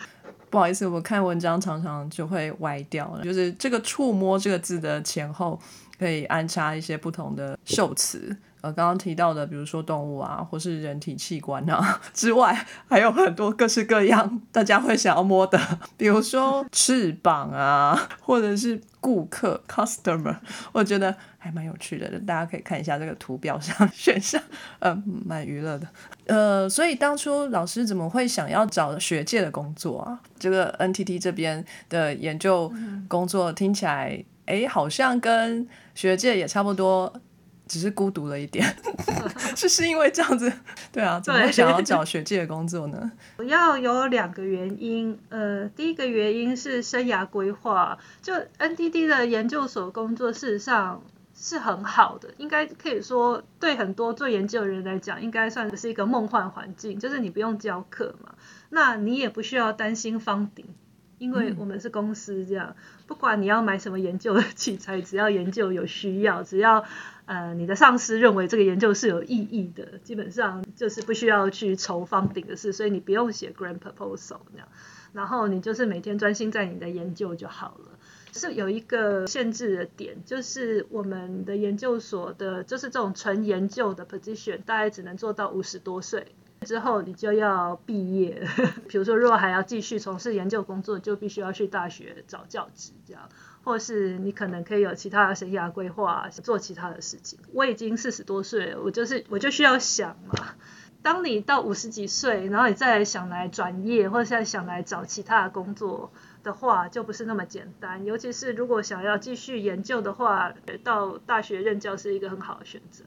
[0.51, 5.59] 不好意思，我看文章常常就会歪掉了，就是这个“触摸”这个字的前后
[5.97, 8.37] 可以安插一些不同的受词。
[8.61, 15.59] 呃，刚刚提到的，比如说动物啊，或是人体器官啊之外，还有很多各式各样大家会想要摸的，
[15.97, 20.37] 比如说翅膀啊，或者是顾客 （customer），
[20.71, 24.41] 我觉得还蛮有趣的，大家可以看一下这个图表上选项，
[24.79, 24.95] 呃，
[25.25, 25.87] 蛮娱乐的。
[26.27, 30.21] 呃，所以当初老师怎么会想要找学界的工作啊？
[30.39, 32.71] 这个 NTT 这边的研究
[33.09, 37.13] 工作听起来，哎，好像跟学界也差不多。
[37.67, 38.75] 只是孤独了一点，
[39.55, 40.51] 是是因为这样子，
[40.91, 43.11] 对啊，怎么会想要找学界的工作呢？
[43.37, 51.01] 主要有两个原因，呃，第一个原因是生涯规划，就 NTD 的研究所工作事实上
[51.35, 58.35] 是很好的，应该可以说对很多做研究的人来讲，应该算是一个梦幻环境，就是你不用教课嘛，
[58.69, 60.65] 那你也不需要担心方顶，
[61.23, 62.75] 因为我们是公司这样，
[63.07, 66.83] 不管你要买什么研究的器材，只要研究有需要，只要
[67.27, 74.67] 呃，你的上司认为这个研究是有意义的，基本上就是不需要去筹方顶的事，所以你不用写 grant proposal 那样，
[75.13, 77.91] 然后你就是每天专心在你的研究就好了。
[78.33, 88.47] 是有一个限制的点，就是我们的研究所的，就是这种纯研究的 position，大概只能做到五十多岁之后，你就要毕业。
[88.87, 93.29] 比如说，如果还要继续从事研究工作，就必须要去大学找教职这样。
[93.63, 97.39] 或是你可能可以有其他的生涯规划，做其他的事情。
[97.53, 100.55] 我已经四十多岁了，我就是我就需要想嘛。
[101.01, 106.11] 当你到五十几岁，然后你再想来转业，或者再想来找其他的工作
[106.43, 108.03] 的话，就不是那么简单。
[108.03, 110.53] 尤其是如果想要继续研究的话，
[110.83, 113.05] 到大学任教是一个很好的选择。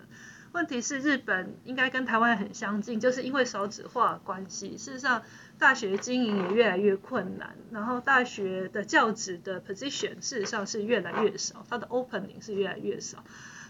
[0.57, 5.23] 问题是日本应该跟台湾很相近，就是因为少子化关系，事实上。
[5.59, 13.25] 大学经营也越来越困难，然后大学的教职的 position 事实上是越来越少，它的 opening 是越来越少，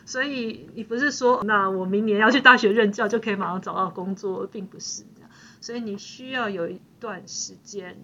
[0.05, 5.31] 所以你不是说那我明年要去大学任教就可以马上找到工作，并不是这样，
[5.61, 7.97] 所以你需要有一段时间，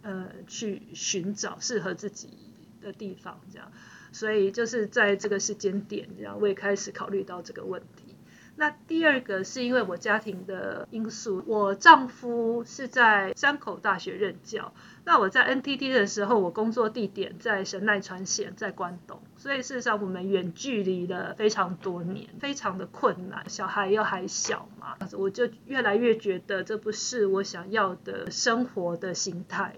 [0.00, 2.30] 呃，去寻找适合自己
[2.80, 3.70] 的地方，这样，
[4.12, 8.05] 所以就是在这个时间点，这样我也开始考虑到这个问题。
[8.58, 14.72] 那第二个是因为我家庭的因素，我丈夫是在山口大学任教。
[15.04, 23.48] 那我在 NTT 的时候，我工作地点在神奈川县，在关东，所以事实上我们远距离了非常多年，非常的困难。
[23.48, 29.74] 小孩又还小嘛，我就越来越觉得这不是我想要的生活的形态。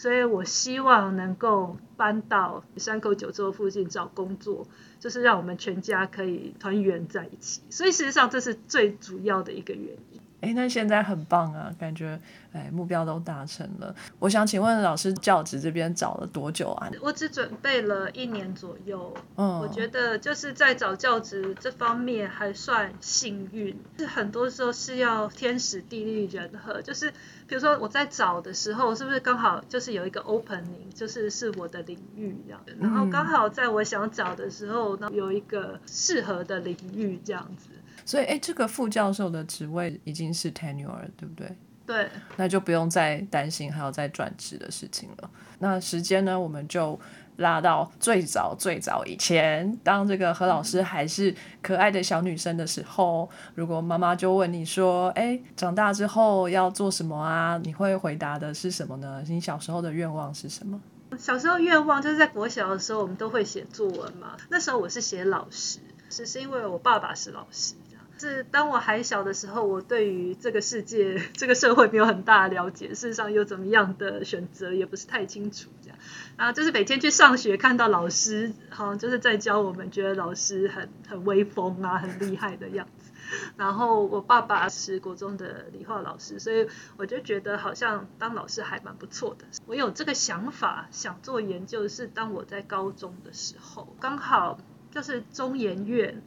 [0.00, 4.66] 所以我希望能够搬到山口九州附近找工作，
[4.98, 7.60] 就是让我们全家可以团圆在一起。
[7.68, 10.20] 所以事实上这是最主要的一个原因。
[10.40, 12.18] 哎，那现在很棒啊，感觉
[12.52, 13.94] 哎目标都达成了。
[14.18, 16.90] 我想请问老师，教职这边找了多久啊？
[17.02, 19.14] 我只准备了一年左右。
[19.36, 26.80] 嗯，我觉得就是在找教职这方面还算幸运，是很多时候是要天时地利人和。
[26.80, 27.10] 就是
[27.46, 37.68] 比如说我在找的时候，是不是刚好就是有一个 opening，就是是我的领域这样，然后刚好在我想找的时候，那有一个适合的领域这样子。
[38.04, 41.56] 所以，哎，这个副教授的职位已经是 tenure 了，对不对？
[41.86, 45.30] 对，那就不用再担心还要再转职的事情了。
[45.58, 46.98] 那时间呢，我们就
[47.38, 59.24] 拉到最早最早以前，当这个何老师还是可爱的小女生的时候，如果妈妈就问你说：“哎，长大之后要做什么啊？”你会回答的是什么呢？
[59.26, 60.80] 你小时候的愿望是什么？
[61.18, 64.36] 小时候愿望就是在国小的时候，我们都会写作文嘛。
[64.48, 67.74] 那时候我是写老师，只是因为我爸爸是老师。
[68.20, 75.70] 是当我还小的时候，我对于这个世界、 这个社会没有很大的了解，事实上有怎么样的选择也不是太清楚。
[75.82, 75.98] 这样，
[76.36, 83.10] 然后就是每天去上学，看到老师好像就是在教我们，觉得老师很很威风啊，很厉害的样子。
[83.56, 86.68] 然后我爸爸是国中的理化老师，所以
[86.98, 89.46] 我就觉得好像当老师还蛮不错的。
[89.64, 94.58] 我有这个想法，想做研究，是当我在高中的时候，刚好
[94.90, 96.22] 就是中研院。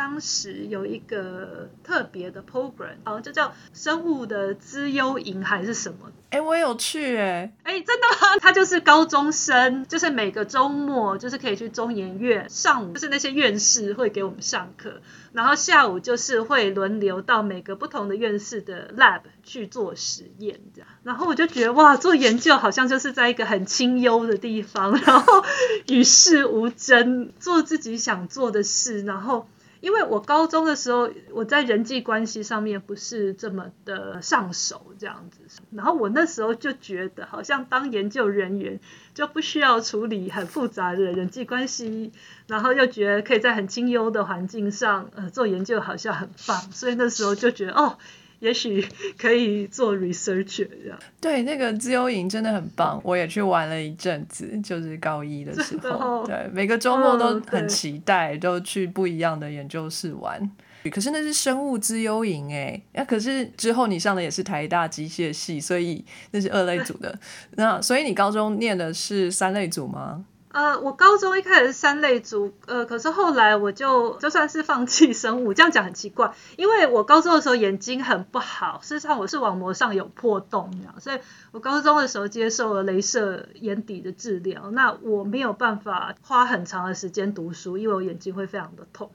[0.00, 6.10] 当时有一个特别的 program，哦，就叫生物的资优营还是什么？
[6.30, 8.38] 哎，我有去哎，哎，真的吗？
[8.40, 15.02] 他就是高中生，就是每个周末就是可以去中研院，上午就是那些院士会给我们上课，
[15.34, 20.88] 然后下午就是会轮流到每个不同的院士的 lab 去做实验，这样。
[21.02, 25.44] 然后我就觉得哇，做研究好像就是在一个很清幽的地方，然后
[25.88, 29.46] 与世无争，做自己想做的事，然后。
[29.80, 38.78] 因为我高中的时候，我在人际关系上面不是这么的上手这样子，然后我那时候就觉得，好像当研究人员
[39.14, 42.12] 就不需要处理很复杂的人际关系，
[42.46, 47.96] 然后又觉得可以在很清幽的环境上，呃，做研究好像很棒，所以那时候就觉得哦。
[48.40, 48.84] 也许
[49.16, 50.98] 可以做 research 这样。
[51.20, 56.26] 对，那个自由营真的很棒，我也去玩了一阵子，就是高一的时候。
[56.26, 60.50] 对，每个周末都很期待，都去不一样的研究室玩。
[60.90, 67.18] 可是那是生物资优营哎，那可是之后你上的也是台大机械系，所以那是二类组的。
[67.56, 70.24] 那所以你高中念的是三类组吗？
[70.52, 81.20] 呃，我高中一开始是三类组，呃，可是后来我就就算是放弃生物，这样讲很奇怪，因为我高中的时候眼睛很不好，事实上我是网膜上有破洞，所以
[81.52, 89.10] 我高中的时候接受了镭射眼底的治疗，那我没有办法花很长的时间读书，因为我眼睛会非常的痛。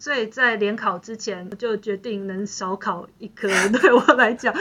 [0.00, 3.48] 所以在联考之前，就决定能少考一科，
[3.80, 4.54] 对我来讲，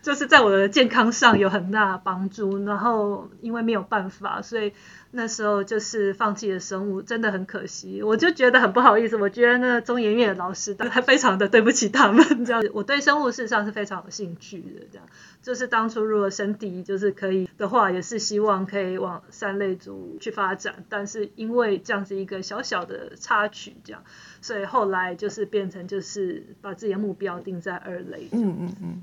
[0.00, 2.64] 就是在我的健康上有很大帮助。
[2.64, 4.72] 然后因为没有办法，所以
[5.16, 8.02] 那时候就是放弃了生物，真的很可惜。
[8.02, 12.44] 我就觉得很不好意思，我觉得那中研院的老师还非常的对不起他们。
[12.44, 14.86] 这样，我对生物事实上是非常有兴趣的。
[14.92, 15.06] 这样，
[15.42, 20.84] 就是当初如果升敌就是可以的话，也是希望可以往三类组去发展。
[20.90, 24.02] 但是因为这样子一个小小的插曲，这样。
[24.42, 28.28] 所以后来就是变成就是把自己的目标定在二类。
[28.32, 29.02] 嗯嗯嗯。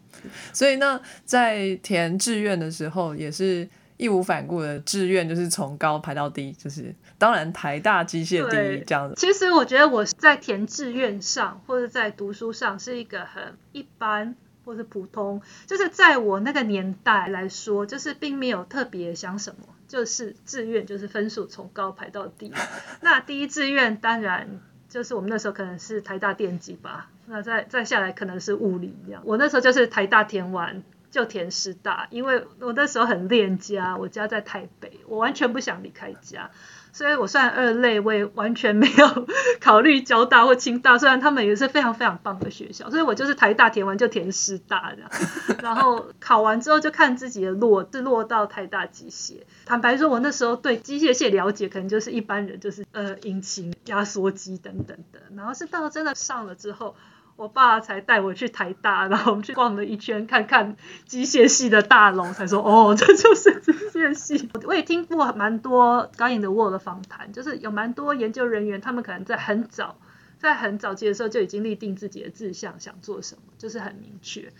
[0.53, 9.15] 所以呢，在填志愿的时候，也是义无反顾的志愿，就是从高排到低，就是当然台大机械第一这样子。
[9.17, 14.35] 其实我觉得我在填志愿上或者在读书上是一个很一般
[14.65, 22.51] 或者普通，就是在我那个年代来说，就是并没有特别想什么，就是志愿就是分数从高排到低。
[23.01, 24.59] 那第一志愿当然。
[24.89, 29.23] 就是我们那时候可能是台大电机吧，那再再下来可能是物理一样。
[29.25, 30.83] 我那时候就是台大填完
[31.14, 36.49] 就填师大，因为我那时候很恋家，我家在台北，我完全不想离开家。
[36.91, 39.28] 所以我算二类，我也完全没有
[39.61, 42.89] 考虑交大或清大，虽然他们也是非常非常棒的学校。
[42.89, 45.11] 所以我就是台大填完就填师大这样，
[45.61, 49.43] 然后考完之后就看自己的落是落到台大机械。
[49.66, 55.20] 坦白说，我那时候对机械系了解可能就是一般人，就是呃引擎、压缩机等等的。
[55.36, 56.95] 然后是到真的上了之后。
[57.36, 60.75] 我爸才带我去台大，然后我们去逛了一圈，看看
[61.05, 64.49] 机械系的大楼，才说 哦，这就是机械系。
[64.65, 69.97] 我也听过蛮多高影的沃的访谈，就是有蛮多研究人员，他们可能在很早，
[70.38, 74.53] 在很早期的时候就已经立定自己的志向，想做什么，就是很明确。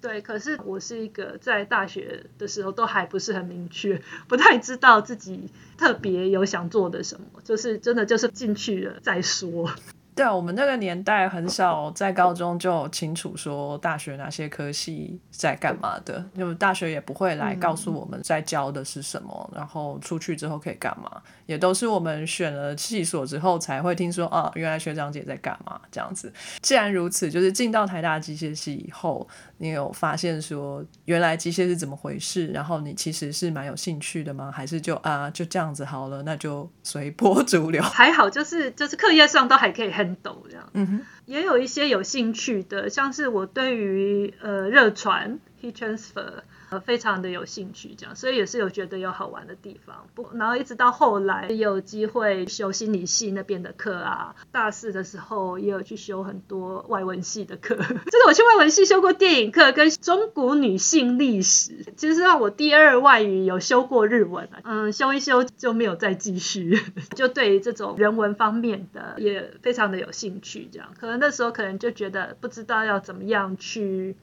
[0.00, 9.70] 对，可是我是一个在大学的时候都还不是很明确，不太知道自己特别有想做的什么，就是真的就是进去了再说。
[10.14, 26.32] 对啊，我们那个年代很少在高中就清楚说大学哪些科系在干嘛的，因为大学也不会来告诉我们在教的是什么，然后出去之后可以干嘛，也都是我们选了系所之后才会听说啊，原来学长姐在干嘛这样子。
[26.60, 29.26] 既然如此，就是进到台大机械系以后。
[29.62, 32.46] 你有发现说原来机械是怎么回事？
[32.46, 34.50] 然后你其实是蛮有兴趣的吗？
[34.50, 37.82] 还是就啊就这样子好了，那就随波逐流？
[37.84, 40.68] 还好，就是就是课业上都还可以 handle 电斗这样。
[40.74, 50.06] 嗯哼，也有一些有兴趣的，像是我对于呃热传 heat transfer 呃非常的有兴趣，这样，所以也是有觉得有好玩的地方。
[50.14, 66.78] 不，然后一直到后来有机会修心理系那边的课啊，大四的时候也有去修很多外文系的课， 就是我去外文系修过电影课跟中古女性历史，其实让我第二外语有修过日文啊，嗯，修一修就没有再继续，
[67.16, 74.16] 就对这种人文方面的也非常的有兴趣，这样，可能那时候可能就觉得不知道要怎么样去。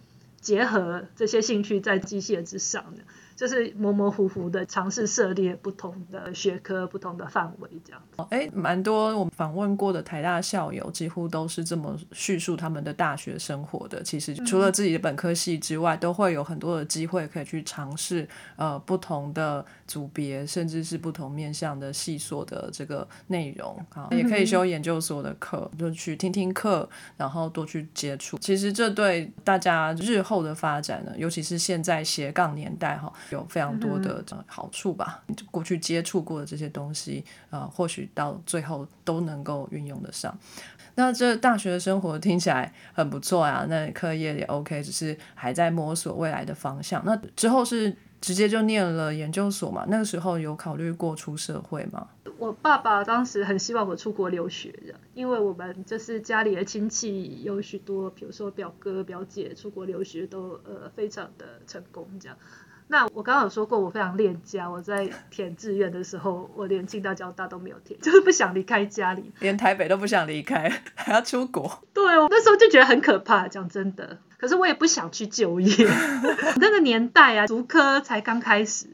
[0.48, 3.02] 结合这些兴趣在机械之上的，
[3.36, 8.02] 就是模模糊糊的尝试涉猎不同的学科、不同的范围这样。
[8.30, 14.02] 哎，蛮多我们访问过的台大校友，几乎都是这么叙述他们的大学生活的。
[14.02, 18.26] 其实除了自己的本科系之外，都会有很多的机会可以去尝试
[18.56, 28.38] 呃不同的组别，甚至是不同面向的细所的这个内容啊，也可以修研究所的课，就去听听课，然后多去接触。
[28.40, 35.24] 其实这对大家日后的发展呢，尤其是现在斜杠年代哈，有非常多的好处吧。
[35.50, 40.38] 过去接触过的这些东西，呃，或许到最后都能够运用得上。
[40.96, 47.02] 那这大学的生活听起来很不错啊，那课业也 OK，只是还在摸索未来的方向。
[47.06, 49.86] 那之后是直接就念了研究所嘛？
[49.88, 52.07] 那个时候有考虑过出社会吗？
[52.38, 62.38] 我爸爸当时很希望我出国留学的，因为我们就是家里的亲戚有许多，比如说表哥表姐出国留学都呃非常的成功这样。
[62.90, 64.70] 那我刚刚有说过，我非常恋家。
[64.70, 71.84] 我在填志愿的时候，我连进大、交大都没有填，就是不想离开家里，连台北都不想离开，还要出国。
[71.94, 74.20] 对，我那时候就觉得很可怕，讲真的。
[74.38, 75.88] 可是我也不想去就业，
[76.62, 78.88] 那个年代啊，竹科才刚开始，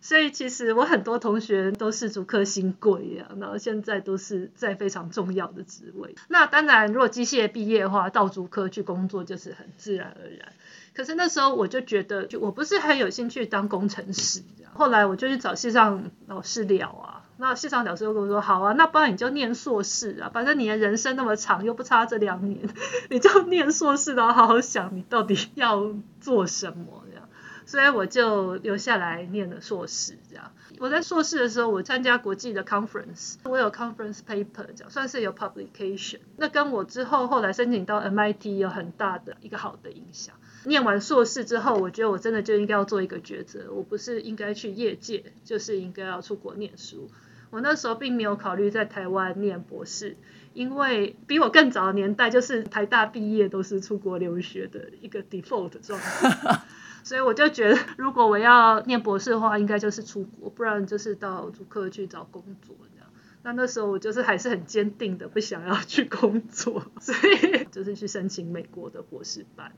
[0.00, 6.14] 所以其实我很多同学都是竹科新贵呀，然后现在都是在非常重要的职位。
[6.28, 10.48] 那当然，如果机械毕业的话，到竹科去工作就是很自然而然。
[10.96, 14.42] 可是那时候我就觉得，就我不是很有兴趣当工程师。
[14.72, 22.68] 后来我就去找系上老师聊啊，那系上老师就跟我说：“好啊，那不然你就念硕士啊，反正你的人生那么长，又不差这两年，
[23.10, 27.28] 你就念硕士，然后好好想你到底要做什么这样。”
[27.66, 30.52] 所以我就留下来念了硕士这样。
[30.78, 36.20] 我在硕士的时候，我参加国际的 conference，我有 conference paper，这样算是有 publication。
[36.36, 40.36] 那跟我之后后来申请到 MIT 有很大的一个好的影响。
[40.66, 47.08] 念完硕士之后，我觉得我真的就应该要做一个抉择，我不是应该去业界，就是应该要出国念书。
[47.50, 50.16] 我那时候并没有考虑在台湾念博士，
[50.52, 56.62] 因为比我更早的年代，就是台大毕业都是出国留学的一个 default 状态，
[57.04, 63.08] 所以我就觉得，如果我要念博士的话，应该就是出国，不然就是到主科去找工作这样。
[63.44, 69.72] 那那时候我就是还是很坚定的不想要去工作， 所以就是去申请美国的博士班。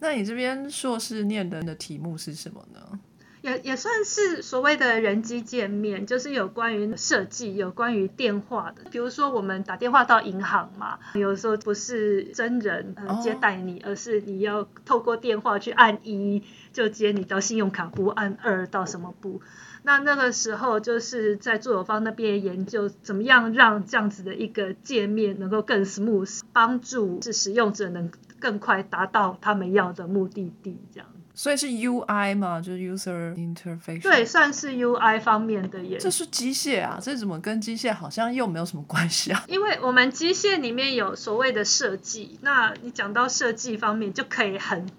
[0.00, 2.98] 那你这边硕士念的的题目是什么呢？
[3.42, 8.82] 也也算是所谓的人机界面，就是有关于设计，有关于电话的。
[8.90, 16.42] 比如说我们打电话到银行嘛，有时候不是真人接待你，而是你要透过电话去按一
[16.72, 19.40] 就接你到信用卡部，按二到什么部。
[19.82, 31.08] 那那个时候就是在作友方那边研究，怎么样让这样子的一个界面能够更 smooth，帮助是使用者能更快达到他们要的目的地，这样。
[31.32, 34.02] 所以是 UI 嘛，就是 user interface。
[34.02, 39.42] 对，算是 UI 方面的研这是机械啊，这怎么跟机械好像又没有什么关系啊？
[39.48, 44.90] 因为我们机械里面有所谓的设计，那你讲到设计方面就可以很广。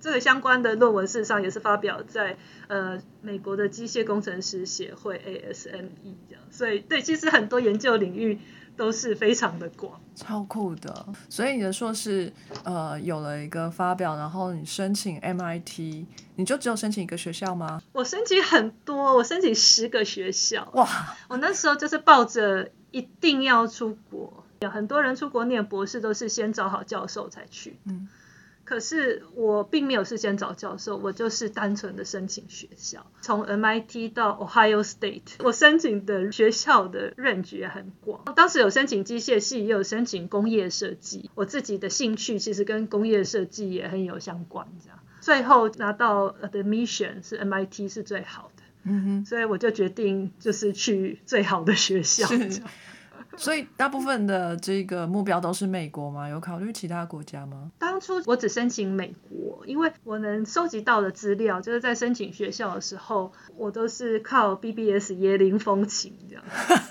[0.00, 2.36] 这个相关的论文事实上也是发表在
[2.68, 8.38] 呃美国的机械工程师协会 ASME 这样，所以对，其实很多研究领域。
[8.76, 11.06] 都是非常的广，超酷的。
[11.28, 12.32] 所以你的硕士
[12.64, 17.82] 呃有了一个发表，然后你申请 MIT，你就只有申请一个学校吗？
[17.92, 20.66] 我申请很多，我申请十个学校。
[20.72, 20.88] 哇！
[21.28, 27.76] 我那时候就是抱着一定要出国，有很多人出国念博士都是先找好教授才去。
[27.84, 28.08] 嗯。
[28.70, 38.22] 可是我并没有事先找教授，我就是单纯的申请学校，从 MIT 到 Ohio State，我申请的学校的 range 也很广。
[38.36, 41.32] 当时有申请机械系，也有申请工业设计。
[41.34, 45.00] 我自己的兴趣其实跟工业设计也很有相关，这样。
[45.20, 52.28] 最后拿到 admission 是 MIT 是最好的，嗯哼，所以我就决定就是去最好的学校。
[53.40, 56.28] 所以大部分的这个目标都是美国吗？
[56.28, 57.70] 有考虑其他国家吗？
[57.78, 66.44] 当初我只申请美国，因为我能收集到的资料，就是在申请学校的时候，我都是靠 BBS 椰林风情这样。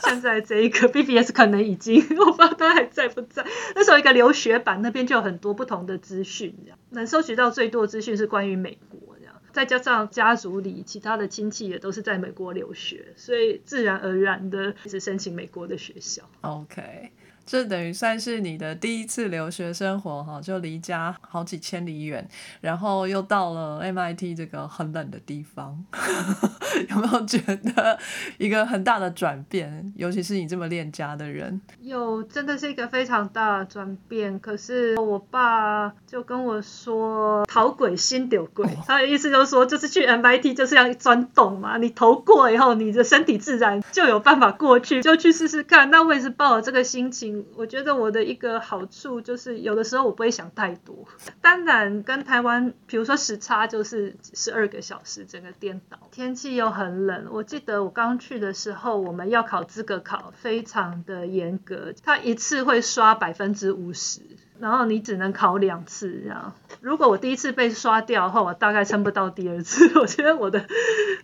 [0.04, 3.45] 现在这一个 BBS 可能已经，我不知道它还在不在。
[3.76, 6.56] 那时候一个留学版那边就有很多不同的资讯，
[6.89, 9.09] 能收集到最多资讯是关于美国。
[9.52, 16.24] 再加上家族里其他的亲戚也都是在美国留学，所以自然而然的一直申请美国的学校。
[16.41, 17.12] OK，
[17.50, 22.30] 这等于算是你的第一次留学生活哈，就离家好几千里远，
[22.62, 25.84] 然后又到了 MIT 这个很冷的地方，
[26.89, 27.97] 有没有觉得
[28.38, 29.91] 一个很大的转变？
[29.95, 34.39] 尤其是你这么恋家的人，有真的是一个非常大的转变。
[34.39, 45.89] 可是我爸就跟我说，逃鬼心丢鬼，他的意思就是说，就是去 MIT 就是要钻洞嘛，你投过以后，你的身体自然就有办法过去，就去试试看。
[45.89, 51.08] 那我也是抱着这个心情，我觉得我的一个好处就是，有的时候我不会想太多。
[51.42, 57.28] 当然，跟台湾，比如说时差就是十二个小时，整个颠倒，天气又很冷。
[57.32, 64.22] 我记得我刚去的时候，我们要考资格考，非常的严格，他一次会刷百分之五十。
[64.60, 66.53] 然后你只能考两次，这样。
[66.82, 69.91] 如果我第一次被刷掉的话，我大概撑不到第二次。
[69.99, 70.66] 我觉得我的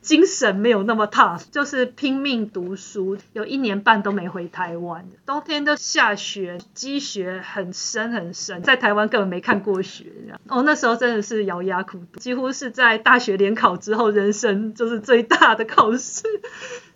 [0.01, 5.05] 精神没有那么大就是拼命读书，有一年半都没回台湾。
[5.25, 10.05] 冬天都下雪，积雪很深很深，在台湾根本没看过雪。
[10.47, 16.23] 哦，那时候真的是咬牙苦读，几乎是在大学联考之后，人生就是最大的考试。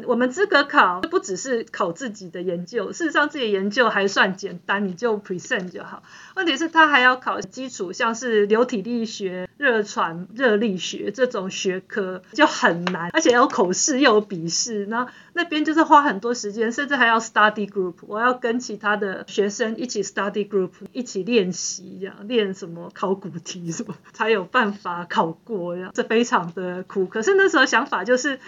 [0.06, 6.04] 我们资格考不只是考自己的研究，事实上自己研究还算简单，你就 present 就好。
[6.36, 27.06] 问题是他还要考基础，像是流体力学、热传、热力学这种学科就很难，而且有口试又有笔试，那那边就是花很多时间，甚至还要 study group，我要跟其他的学生一起 study group，一起练习，这样练什么考古题什么，才有办法考过，这样这非常的苦。
[27.06, 28.40] 可是那时候想法就是。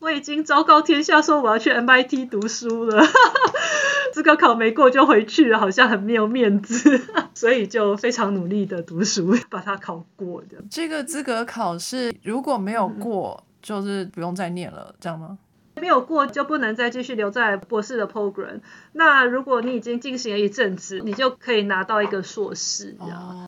[0.00, 3.02] 我已经昭告天下说我要去 MIT 读书了，
[4.12, 7.00] 资 格考没过就回去了，好像很没有面子，
[7.34, 10.58] 所以就非常努力的读书，把它考过的。
[10.70, 15.38] 这个资格考试如果没有过，就是不用再念了，这样吗？
[15.80, 18.60] 没有过就不能再继续留在博士的 program。
[18.92, 22.96] 那如果你已经进行了一阵子，你就可以拿到一个硕士。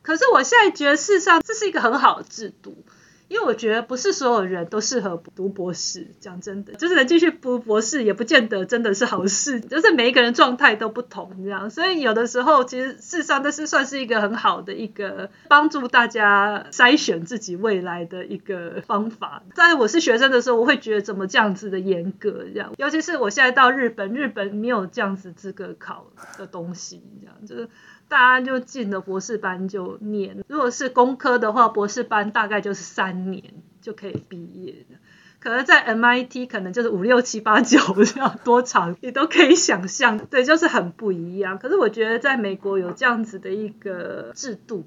[0.03, 2.83] 可是我现在觉得，事实上这是一个很好的制度。
[3.27, 19.43] 因为我觉得不是所有人都适合读博士，讲真的，就是能继续读博士也不见得真的是好事， 就是每一个人状态都不同这样，所以有的时候其实事实上这是算是一个很好的一个帮助大家筛选自己未来的一个方法。
[19.53, 27.69] 在我是学生的时候，我会觉得怎么这样子的严格这样，尤其是我现在到日本，日本没有这样子资格考的东西，这样就是。
[28.07, 33.43] 大家就进了博士班就念，如果是工科的话，博士班大概就是三年
[33.81, 34.95] 就可以毕业的。
[35.39, 41.59] 可能在 MIT 可能就是五六七八九这样多长，你都可以想象，对，就是很不一样。
[41.59, 44.85] 可是我觉得在美国有这样子的一个制度，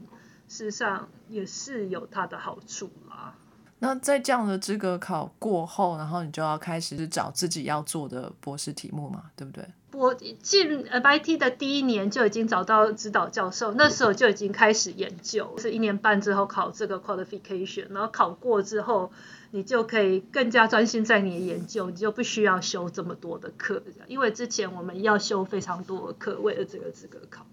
[0.49, 3.35] 事实上也是有它的好处啦。
[3.79, 9.65] 那在这样的资格考过后，然后你就要开始找自己要做的博士题目嘛，对不对？
[9.93, 19.11] 我进 MIT 的第一年就已经找到指导教授，那时候就已经开始研究，是一年半之后考这个 qualification，然后考过之后，
[19.51, 27.45] 你就可以更加专心在你的研究，你就不需要修这么多的课，因为之前我们要修非常多的课，为了这个资格考。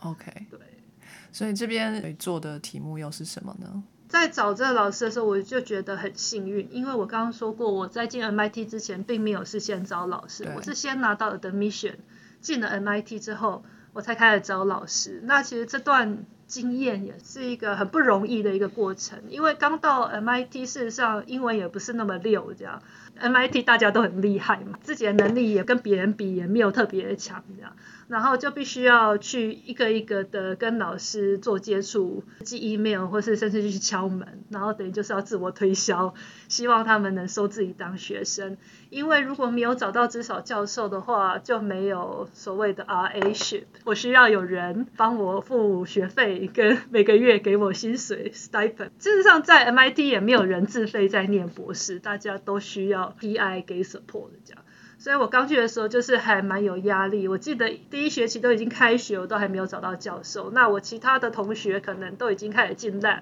[0.00, 0.58] OK，对。
[1.32, 3.82] 所以这边做的题目又是什么呢？
[4.08, 11.96] 在找这个老师的时候，我就觉得很幸运，因为我刚刚说过，我在进 MIT 之前并没有事先找老师，我是先拿到了 admission，
[12.40, 15.20] 进了 MIT 之后，我才开始找老师。
[15.24, 22.82] 那其实这段经验也是一个很不容易的一个过程，因为刚到 MIT，事实上英文也不是那么溜，这样
[23.20, 27.76] MIT 大家都很厉害嘛，自己的能力也跟别人比也没有特别强，这样。
[28.08, 36.14] 然后就必须要去一个一个的跟老师做接触，寄 email 或是甚至去敲门，然后等于就是要自我推销，
[36.48, 38.56] 希望他们能收自己当学生。
[38.90, 48.90] 因为如果没有找到至少教授的话，就没有所谓的 RA-ship，我需要有人帮我付学费跟每个月给我薪水 stipend。
[48.98, 54.64] 事实上，在 MIT 也没有人自费在念博士，大家都需要 PI 给 support 这样。
[54.98, 57.28] 所以我刚去的时候就是还蛮有压力。
[57.28, 60.50] 我记得第一学期都已经开学，我都还没有找到教授。
[60.50, 63.20] 那我其他的同学可能都已经开始进 lab，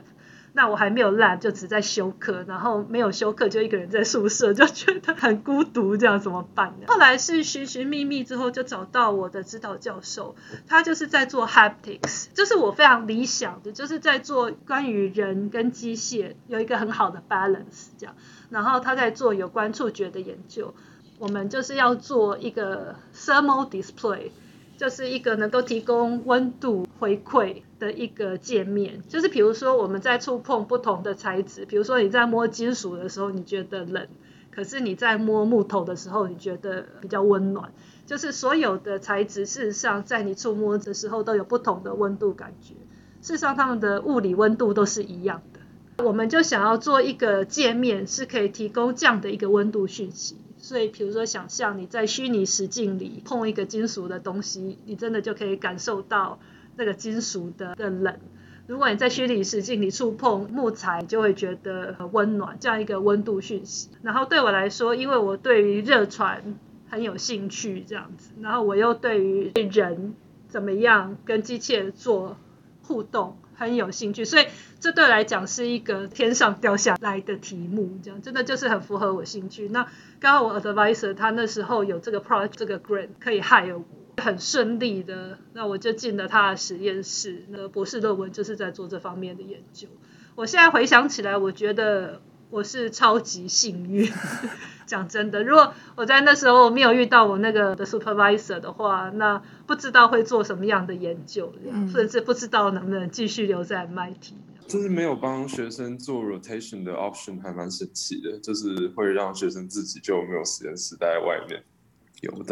[0.54, 6.86] 那我还没有 lab，就只在修课，然后没有修课就一个人在宿舍，就觉得很孤独，这样怎么办呢？
[6.88, 10.34] 后来是寻寻觅觅之后，就找到我的指导教授，
[10.66, 18.16] 他就是在做 haptics，这是我非常理想的，就是在做关于人跟机械有一个很好的 balance 这样，
[18.48, 20.74] 然后他在做有关触觉的研究，
[21.18, 24.30] 我们就是要做一个 thermal display。
[24.78, 34.06] 就是一个能够提供温度回馈的一个界面，就是比如说我们在触碰不同的材质，比如说你在摸金属的时候你觉得冷，
[34.50, 37.72] 可是你在摸木头的时候你觉得比较温暖，
[38.04, 42.74] 就是所有的材质事实上在你触摸的时候都有不同的温度感觉，
[43.22, 50.36] 事实上它们的物理温度都是一样的，我们就想要做一个界面是可以提供这样的一个温度讯息。
[50.66, 56.40] 所以，比如说，想象你在虚拟实境里碰一个金属的东西，你真的就可以感受到
[56.74, 58.18] 那个金属的的冷。
[58.66, 63.90] 如果你在虚拟实境里触碰木材，就会觉得很温暖，这样一个温度讯息。
[64.02, 66.58] 然后对我来说，因为我对于热传
[66.88, 70.16] 很有兴趣，这样子，然后我又对于人
[70.48, 72.36] 怎么样跟机器人做
[72.82, 73.36] 互动。
[73.56, 74.46] 很有兴趣，所以
[74.78, 79.68] 这对来讲是一个天上掉下来的题目，这样真的就是很符合我兴趣。
[79.70, 79.86] 那
[80.20, 89.88] 刚好我 advisor 他那时候有这个 project 这个 grant 可以 hire 我，很顺利的，那我就进了他的实验室，那博士论文就是在做这方面的研究。
[90.34, 94.10] 我现在回想起来，我觉得我是超级幸运。
[94.86, 101.52] 讲真的，如果我在那时候没有遇到我那个的 supervisor 的话，那不知道会做什么样的研究，
[101.92, 104.34] 甚至不知道能不能继续留在 MIT。
[104.68, 111.62] 就是没有帮学生做 rotation 的 option，还蛮神奇的，就是会让学生自己就没有实验室待在外面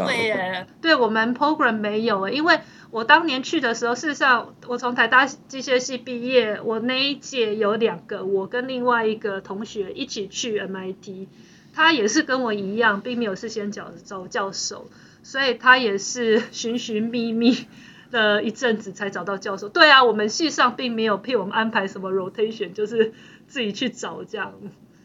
[0.07, 2.61] 对耶，对我们 program 没有，因为
[2.91, 11.29] 我当年去的时候，事实上我从台大机械系毕业，我那一届有两个，我跟另外一个同学一起去 MIT。
[11.77, 14.89] 他也是跟我一样，并没有事先找找教授，
[15.25, 17.67] 所以他也是寻寻觅觅
[18.13, 19.69] 了一阵子才找到教授。
[19.69, 23.13] 对啊，我们系上并没有替我们安排什么 rotation，就是
[23.49, 24.53] 自己去找，这样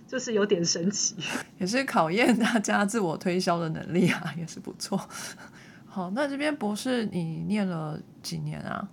[0.10, 1.16] 就是有点神奇。
[1.60, 4.99] 也是考验大家自我推销的能力啊，也是不错。
[5.86, 8.89] 好，那这边博士你念了几年啊？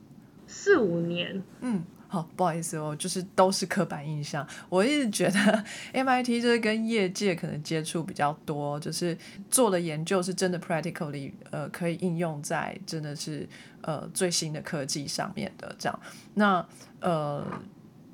[0.47, 1.43] 四五年。
[1.63, 1.83] 嗯。
[2.09, 4.47] 好，不好意思哦，就是都是刻板印象。
[4.69, 9.19] 我一直觉得 MIT 就是跟业界可能接触比较多，就是
[9.51, 13.47] 做的研究是真的 practically 呃可以应用在真的是
[13.81, 16.01] 呃最新的科技上面的这样。
[16.35, 16.65] 那
[17.01, 17.45] 呃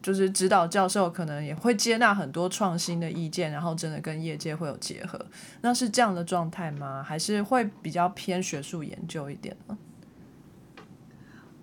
[0.02, 5.24] 就是指导教授可能也会接纳很多创新的意见，然后真的跟业界会有结合。
[5.60, 7.02] 那是这样的状态吗？
[7.02, 9.78] 还是会比较偏学术研究一点呢？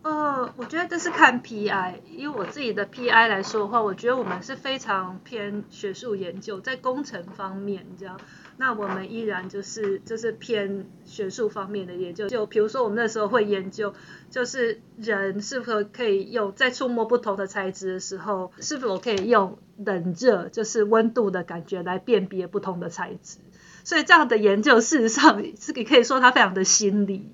[0.09, 8.19] 呃，我觉得这是看 PI，因为我自己的 PI 来说的话，我觉得我们是非常偏学术研究，在工程方面这样，
[8.57, 12.27] 那我们依然就是就是偏学术方面的研究。
[12.27, 13.93] 就比如说我们那时候会研究，
[14.31, 23.37] 就是人是否可以用在触摸不同的材质的时候，是否可以用冷热，就是温度的感觉来辨别不同的材质。
[23.83, 27.31] 所以这样的研究事实上是可以说它非常的心理。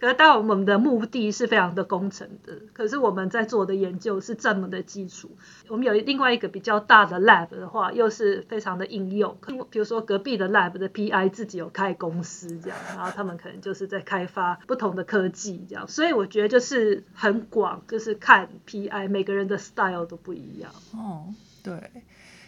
[0.00, 2.52] 可是，当然，我们的目的是非常的工程的。
[2.72, 5.36] 可是，我们在做的研究是这么的基础。
[5.68, 9.36] 我们有另外一个比较大的 lab 的话，又是非常的应用。
[9.70, 15.88] 比如说，隔壁的 lab 的 PI 自己有开公司这样，然后他们可能就是在开发不同的科技这样。
[15.88, 20.70] 所以，我觉得就是很广，就是看 PI 每个人的 style 都不一样。
[20.92, 21.74] 哦，对。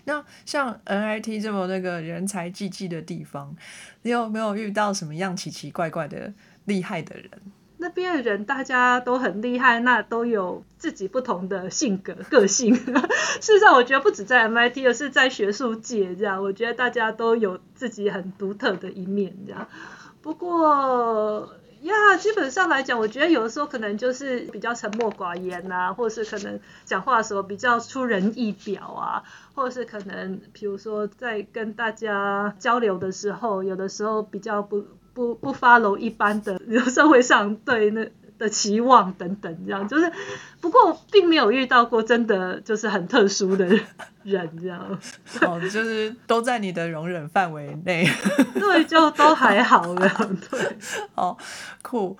[0.05, 3.55] 那像 NIT 这么那个人才济济的地方，
[4.03, 6.33] 你有没有遇到什么样奇奇怪怪的？
[6.65, 7.31] 厉害的人，
[7.79, 12.75] 那边的人大家都很厉害，那都有自己不同的性格个性。
[13.41, 19.67] 事实上，我觉得不止在 MIT，而是在学术界这样，我觉得大家都有自己很独特的一面这样。
[20.21, 29.23] 不过呀，基本上来讲，我觉得有的时候可能就是比较沉默寡言呐，或是可能讲话的时候比较出人意表啊，
[29.55, 34.85] 或是可能比如说在跟大家交流的时候，有的时候比较不。
[35.21, 36.59] 不不 follow 一般的
[36.89, 38.09] 社会上对那
[38.39, 40.11] 的期望等等，这样就是，
[40.62, 43.66] 不过并没有遇到过真的就是很特殊的
[44.23, 44.99] 人这样。
[45.47, 48.09] 哦，就是都在你的容忍范围内。
[48.59, 50.09] 对，就都还好的。
[50.51, 50.77] 对，
[51.14, 51.37] 哦，
[51.83, 52.16] 酷。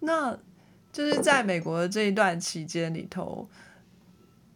[0.00, 0.34] 那
[0.90, 3.46] 就是在美国这一段期间里头。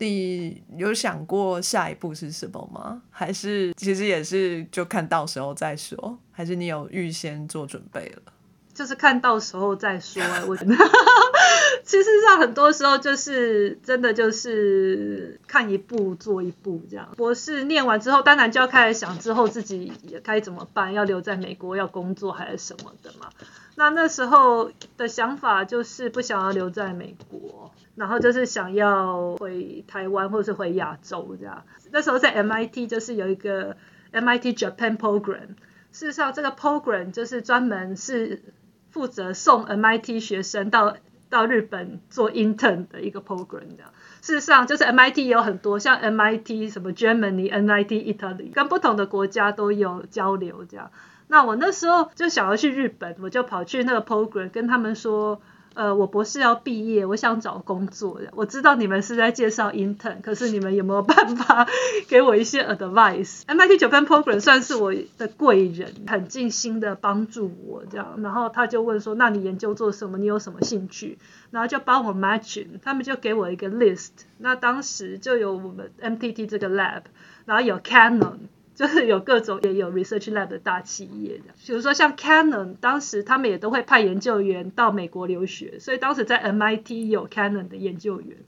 [0.03, 3.01] 你有想过下一步是什么吗？
[3.11, 6.19] 还是其实也是就看到时候再说？
[6.33, 8.33] 还是你有预先做准备了？
[8.75, 10.23] 就是看到时候再说。
[10.49, 10.57] 我
[11.85, 17.09] 其实上很多时候就是真的就是看一步做一步这样。
[17.17, 23.29] 博士念完之后，当然就要开始想之后自己也该怎么办，要留在美国要工作还是什么的嘛。
[23.75, 31.65] 那那时候的想法就是不想要留在美国，然后就是想要回台湾或是回亚洲这样。
[31.91, 33.77] 那时候在 MIT 就是有一个
[34.13, 35.57] MIT Japan Program，
[35.91, 38.43] 事实上这个 program 就是专门是
[38.91, 40.97] 负责送 MIT 学生到
[41.29, 43.93] 到日本做 intern 的一个 program 这样。
[44.21, 50.91] 事实上就是 MIT 有很多像 MIT 什么 Germany、NIT Italy，跟不同的国家都有交流这样。
[51.29, 55.41] 那我那时候就想要去日本，我就跑去那个 program 跟他们说，
[55.75, 58.21] 呃，我博士要毕业，我想找工作。
[58.33, 61.67] 我知道你们是在介绍 intern，可是你们有没有办法
[62.09, 68.21] 给我一些 advice？MIT Japan program 算是我的贵人，很尽心的帮助我这样。
[68.23, 70.19] 然后他就问说，那你研究做什么？
[70.19, 71.19] 你有什么兴趣？
[71.51, 74.11] 然后就帮我 matching，他们就给我一个 list。
[74.39, 77.03] 那当时就有我们 MTT 这个 lab，
[77.47, 78.39] 然后有 Canon。
[78.83, 88.39] 就是有各种也有 research lab 的大企业的，比如说像 Canon，当时他们也都会派研究员到美国留学，所以当时在 MIT 有 Canon 的研究员，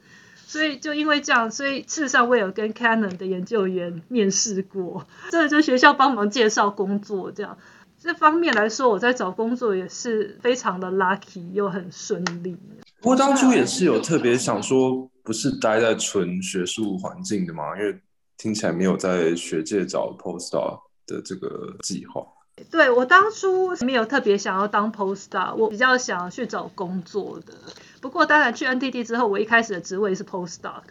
[0.44, 7.56] 所以就因为这样，所以事实上我有跟 Canon 的研究员面试过，这就学校帮忙介绍工作这样，
[8.02, 12.58] 这方面来说，我在找工作也是非常的 lucky 又很顺利。
[13.00, 17.96] 不过当初也是有特别想说，不是待在纯学术环境的嘛，因为。
[18.36, 22.26] 听起来没有在学界找 postdoc 的这个计划。
[22.70, 27.52] 对我当初没有特别想要当 postdoc，我比较想去找工作的。
[28.00, 30.82] 不过当然去 NTT 之后，我一开始的职位是 postdoc。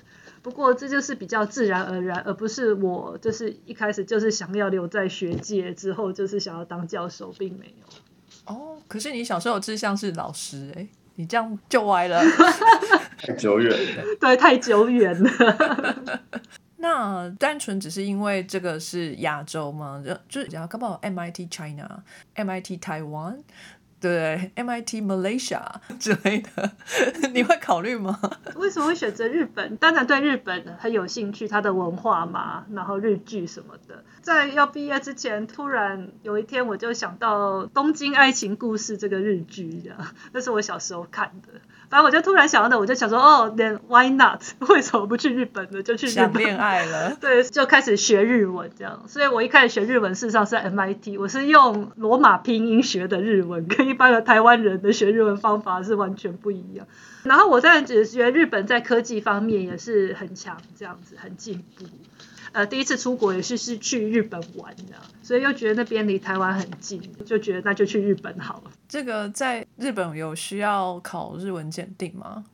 [0.41, 8.53] 不过这就是比较自然而然，而不是我就是一开始就是想要留在学界，之后就是想要当教授，并没有。
[8.53, 10.85] 哦，可是你小时候志向是老师哎，
[11.15, 12.21] 你这样就歪了。
[13.17, 14.03] 太久远了。
[14.19, 16.21] 对，太久远了。
[16.83, 20.03] 那单纯只是因为这个是亚洲吗？
[20.05, 22.03] 就就是讲刚好 MIT China、
[22.35, 23.37] MIT Taiwan，
[24.01, 25.63] 对，MIT Malaysia
[25.97, 26.71] 之类的，
[27.33, 28.19] 你会考虑吗？
[28.57, 29.77] 为什么会选择日本？
[29.77, 34.03] 当然对日本很有兴趣，它的文化嘛，然后日剧什么的。
[34.21, 39.97] 在要毕业之前，突然有一天我就想到《东京爱情故事》这个日剧，这样，
[40.33, 41.61] 那是我小时候看的。
[41.93, 44.41] 反正我就突然想到，我就想说，哦，then why not？
[44.67, 45.83] 为什么不去日本呢？
[45.83, 46.15] 就去日本。
[46.15, 47.15] 想恋爱了。
[47.21, 49.03] 对，就开始学日文这样。
[49.07, 56.87] 所以我一开始学日文，事实上是在 MIT，我是用罗马拼音学的日文，跟一般的台湾人的学日文方法是完全不一样。
[57.21, 61.85] 然后我在觉得日本在科技方面也是很强，这样子很进步。
[62.53, 68.71] 呃，第一次出国也是是去日本玩的，所以又觉得那边离台湾很近，就觉得那就去日本好了。
[68.87, 72.45] 这个在日本有需要考日文检定吗？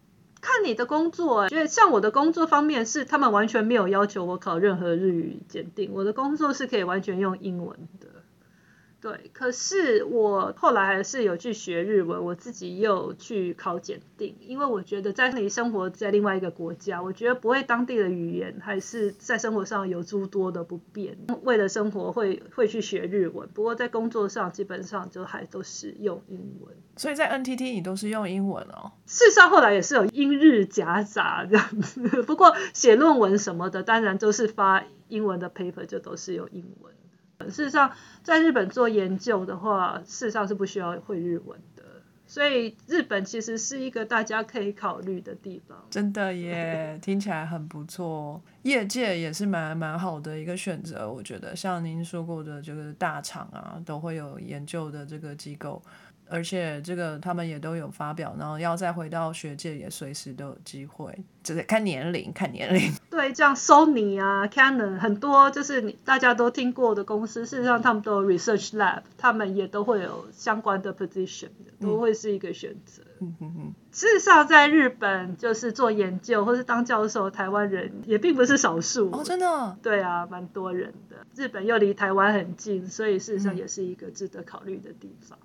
[0.42, 8.08] 看你的工作，觉得像我的工作方面是他们完全没有要求我考任何日语检定，我的工作是可以完全用英文的。
[9.02, 21.18] 对，可是我后来还是有去学日文，我自己又去考检定，因为我觉得在那里生活在另外一个国家，我觉得不会当地的语言，还是在生活上有诸多的不便。
[21.44, 26.76] 为了生活会会去学日文，不过在工作上基本上就还都是用英文。
[26.98, 28.92] 所以在 NTT 你都是用英文哦。
[29.06, 36.94] 事实上后来也是有英日夹杂这样子，不过写论文什么的，当然都是发英文的 paper，就都是用英文。
[37.48, 41.84] 事实上，在日本做研究的话，事实上是不需要会日文的，
[42.28, 45.78] 所以日本其实是一个大家可以考虑的地方。
[45.90, 51.12] 真的耶， 听起来很不错，业界也是蛮蛮好的一个选择。
[51.12, 55.82] 我觉得像您说过的就是大厂啊，都会有研究的这个机构。
[56.30, 62.92] 而且这个他们也都有发表，然后要再回到学界也随时都有机会，就是看年龄，看年龄。
[63.10, 71.50] 对，像 Sony 啊、Canon 很多就是你大家都听过的公司，事实上他们都有 research lab，他们也都会有相关的 position，
[71.80, 73.04] 都会是一个选择。
[73.22, 73.74] 嗯嗯嗯。
[73.92, 79.10] 事实上，在日本就是做研究或是当教授，台湾人也并不是少数。
[79.12, 79.78] 哦，真的？
[79.82, 81.18] 对啊，蛮多人的。
[81.36, 85.38] 日本又离台湾很近，所以事实上也是一个值得考虑的地方。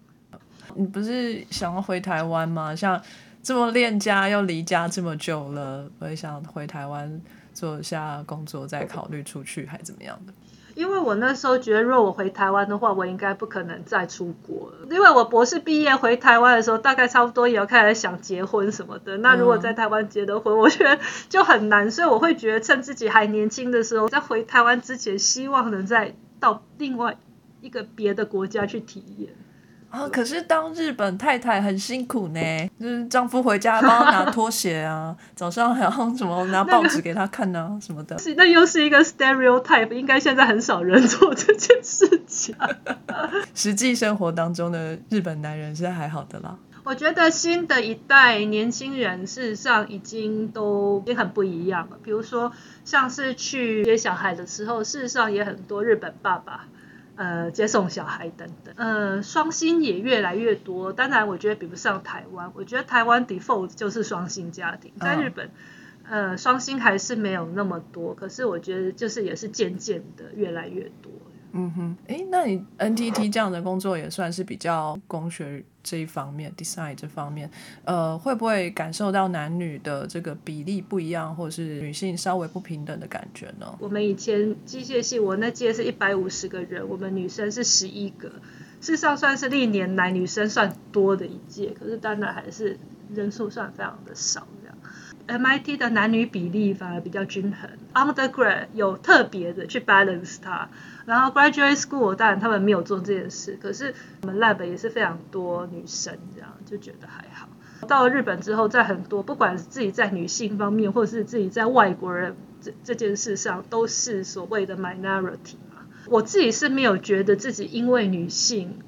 [0.74, 2.74] 你不是想要回台湾吗？
[2.74, 3.00] 像
[3.42, 7.20] 这么恋家又离家这么久了，我也想回台湾
[7.52, 10.32] 做一下工作，再考虑出去还怎么样的？
[10.74, 14.88] 因为我那时候觉得，如果我回台湾的话，我应该不可能再出国了。
[14.90, 19.16] 因为我博士毕业回台湾的时候，大概差不多也要开始想结婚什么的。
[19.18, 20.98] 那如果在台湾结的婚，我觉得
[21.28, 21.88] 就很难。
[21.88, 27.16] 所以我会觉得，趁自己还年轻的时候，在回台湾之前，希望能再到另外
[27.60, 29.30] 一个别的国家去体验。
[29.94, 32.40] 啊，可是当日本太太很辛苦呢，
[32.80, 38.18] 就是丈夫回家帮她拿拖鞋啊， 早上还要什么拿报纸给她看啊、什么的。
[38.18, 42.56] 是那又是一个 stereotype，应该现在很少人做这件事情。
[43.54, 46.58] 实际生活当中的日本男人是还好的啦。
[46.82, 51.96] 我觉得新的一代年轻人事实上已经都也很不一样了。
[52.02, 52.52] 比如说，
[52.84, 56.66] 像是去接小孩的时候，事实上也很多日本爸爸，
[57.16, 58.74] 呃，接送小孩等等。
[58.76, 60.92] 呃，双薪也越来越多。
[60.92, 62.50] 当然，我觉得比不上台湾。
[62.54, 65.50] 我觉得台湾 default 就是双薪家庭，在日本，
[66.08, 68.14] 呃，双薪还是没有那么多。
[68.14, 71.12] 可是我觉得就是也是渐渐的越来越多。
[71.56, 77.48] 嗯哼，哎，那你 NTT 这样的工作也算是比较工学这一方面，design 这方面，
[77.84, 83.72] 呃，会不会感受到男女的这个比例不一样，或是女性稍微不平等的感觉呢？
[83.78, 88.28] 我们以前机械系，我那届是一百五十个人，我们女生是十一个，
[88.80, 92.76] 事实上算是历年来女生算多的一届，可是当然还是
[93.14, 94.76] 人数算非常的少这样。
[95.26, 100.68] MIT 的男女比例反而比较均衡，undergrad 有特别的去 balance 它，
[101.06, 107.48] 然后 graduate school 当然他们没有做这件事，可是我们 lab 也是非常多女生，这样就觉得还好。
[107.86, 115.82] 到了日本之后，在很多不管是自己在女性方面，或者是自己在外国人这这件事上，都是所谓的 minority 嘛。
[116.06, 118.80] 我自己是没有觉得自己因为女性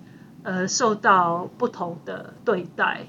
[0.42, 3.06] 呃受到不同的对待。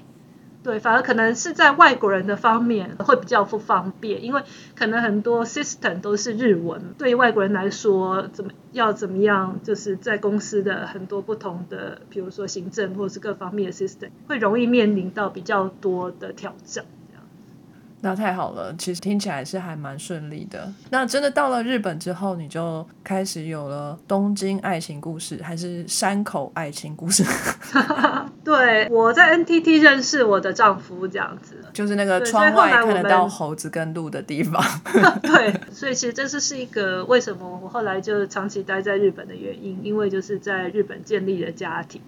[0.62, 4.42] 对，反而可能是在外国人的方面会比较不方便，因为
[4.76, 16.84] 可能很多 system 都是日文，对于外国人来说，怎么要怎么样，就是在公司的很多不同的，比如说行政或是各方面的 system，会容易面临到比较多的挑战。
[18.00, 20.72] 那太好了，其实听起来是还蛮顺利的。
[20.90, 27.24] 那真的到了日本之后，你就开始有了东京爱情故事，还是山口爱情故事？
[28.44, 34.62] 对，我在 NTT 认识我的丈夫，这样子， 就是那个窗外看得到猴子跟鹿的地方。
[35.22, 42.00] 对，所以其实这是是一个为什么我后来就长期待在日本的原因，因为就是在日本建立了家庭。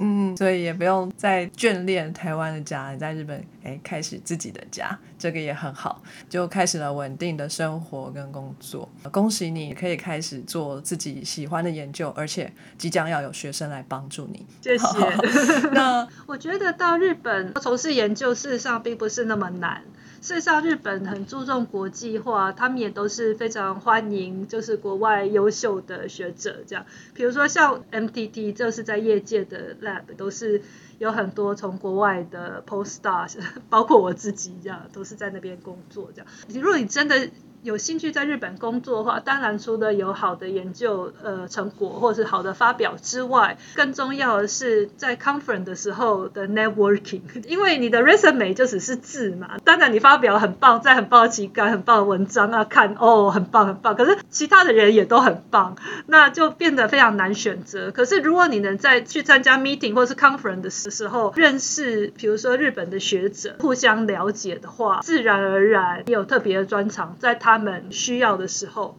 [0.00, 8.88] 嗯，所以也不用再眷恋台湾的家，你在日本哎开始自己的家，这个也很好，就开始了稳定的生活跟工作。
[9.12, 14.46] 恭喜你可以开始做自己喜欢的研究，而且即将要有学生来帮助你。
[14.62, 14.86] 谢谢。
[15.72, 19.82] 那我觉得到日本从事研究，事实上并不是那么难。
[20.20, 26.84] 事实上，日本很注重国际化，他们也都是非常欢迎，就是国外优秀的学者这样。
[27.14, 30.60] 比如说像 MTT，就是在业界的 lab，都是
[30.98, 33.38] 有很多从国外的 postdoc，
[33.70, 36.26] 包括我自己这样，都是在那边工作这样。
[36.48, 37.30] 如果你真的
[37.62, 57.90] 有兴趣在日本工作的话，当然除了有好的研究呃成果或者是好的发表之外，更重要的是在 conference 的时候的 networking， 因为你的 resume 就只是字嘛，当然你发表很棒，在很棒的期刊、很棒的文章啊，看哦很棒很棒，可是其他的人也都很棒，那就变得非常难选择。
[57.90, 68.96] 可是如果你能在去参加 meeting 或是 conference 的时候认识，比如说日本的学者，互相了解的话，自然而然你有特别的专长，在他他们需要的时候，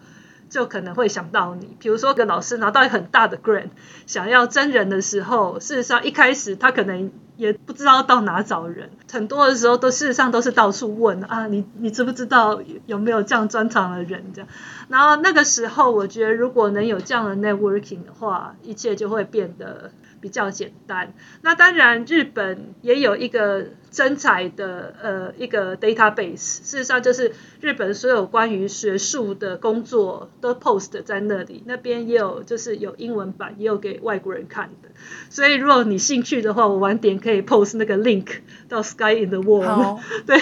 [0.49, 1.77] 就可能会想到你。
[1.79, 3.69] 比如说，个老师拿到很大的 grant，
[4.07, 14.47] 想要真人的时候，事实上一开始他可能也不知道到哪找人，很多的时候都事实上都是到处问啊，你你知不知道有没有这样专长的人这样？
[14.89, 19.91] 然后那个时候，我觉得如果能有这样的 networking 的话，一切就会变得
[20.21, 21.13] 比较简单。
[21.41, 34.89] 那当然，日本也有一个真才的呃一个 database，事实上就是日本所有关于学术的工作都 post 在那里，那边也有就是有英文版，也有给外国人看的。
[35.29, 38.27] 所以如果你兴趣的话，我晚点可以 post 那个 link
[38.69, 40.37] 到 Sky in the World， 对，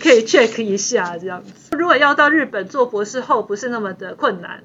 [0.00, 1.76] 可以 check 一下这样子。
[1.76, 4.62] 如果要到日本做博士后，不是那么的困难。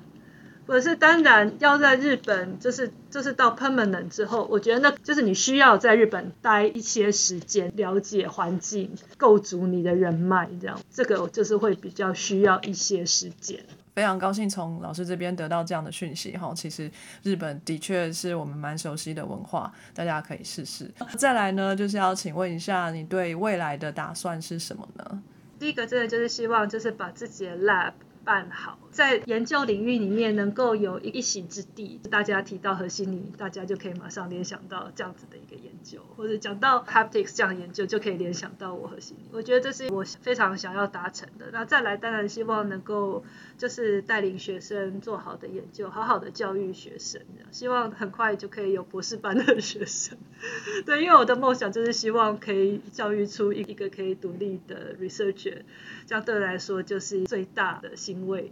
[0.72, 13.60] 可是当然要在日本，就是就是到 permanent 之后，我觉得那就是你需要在日本待一些时间，了解环境，构筑你的人脉，这样这个就是会比较需要一些时间。
[13.94, 16.90] 非常高兴从老师这边得到这样的讯息哈，其实
[17.22, 20.90] 日本的确是我们蛮熟悉的文化，大家可以试试。
[21.18, 25.22] 再来呢，就是要请问一下，你对未来的打算是什么呢？
[25.60, 27.92] 第一个真的就是希望就是把自己的 lab
[28.24, 32.00] 办好，在研究领域里面能够有一一席之地。
[32.10, 39.18] 大家提到核心理，大家就可以马上联想到这样子的一个研究，或者讲到 haptics 这样的研究，就可以联想到我核心。
[39.32, 41.48] 我觉得这是我非常想要达成的。
[41.52, 43.24] 那再来，当然希望能够
[43.62, 47.22] 就是带领学生做好的研究，好好的教育学生，
[47.52, 50.18] 希望很快就可以有博士班的学生。
[50.84, 55.62] 对，因为我的梦想就是希望可以教育出一一个可以独立的 researcher，
[56.08, 58.52] 这样对我来说就是最大的欣慰。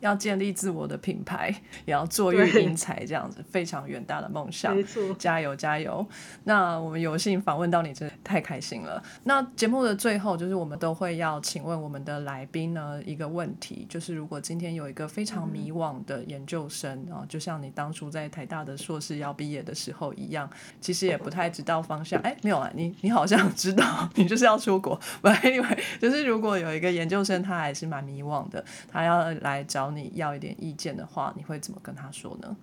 [0.00, 1.54] 要建立自我的品牌，
[1.84, 4.74] 也要做育英才，这样子非常远大的梦想。
[4.74, 6.06] 没错，加油加油！
[6.44, 9.02] 那我们有幸访问到你，真的太开心了。
[9.24, 20.48] 那节目的最后，就是我们都会要请问我们的来宾呢一个问题，就是如果今天有一个非常迷惘的研究生啊，就像你当初在台大的硕士要毕业的时候一样，
[20.80, 22.20] 其实也不太知道方向。
[22.20, 24.98] 哎，没有啊，你你好像知道，你就是要出国。
[25.22, 29.85] 不，anyway，就是如果有一个研究生他还是蛮迷惘的，他要来找。
[29.90, 32.56] 你要一点意见的话，你会怎么跟他说呢？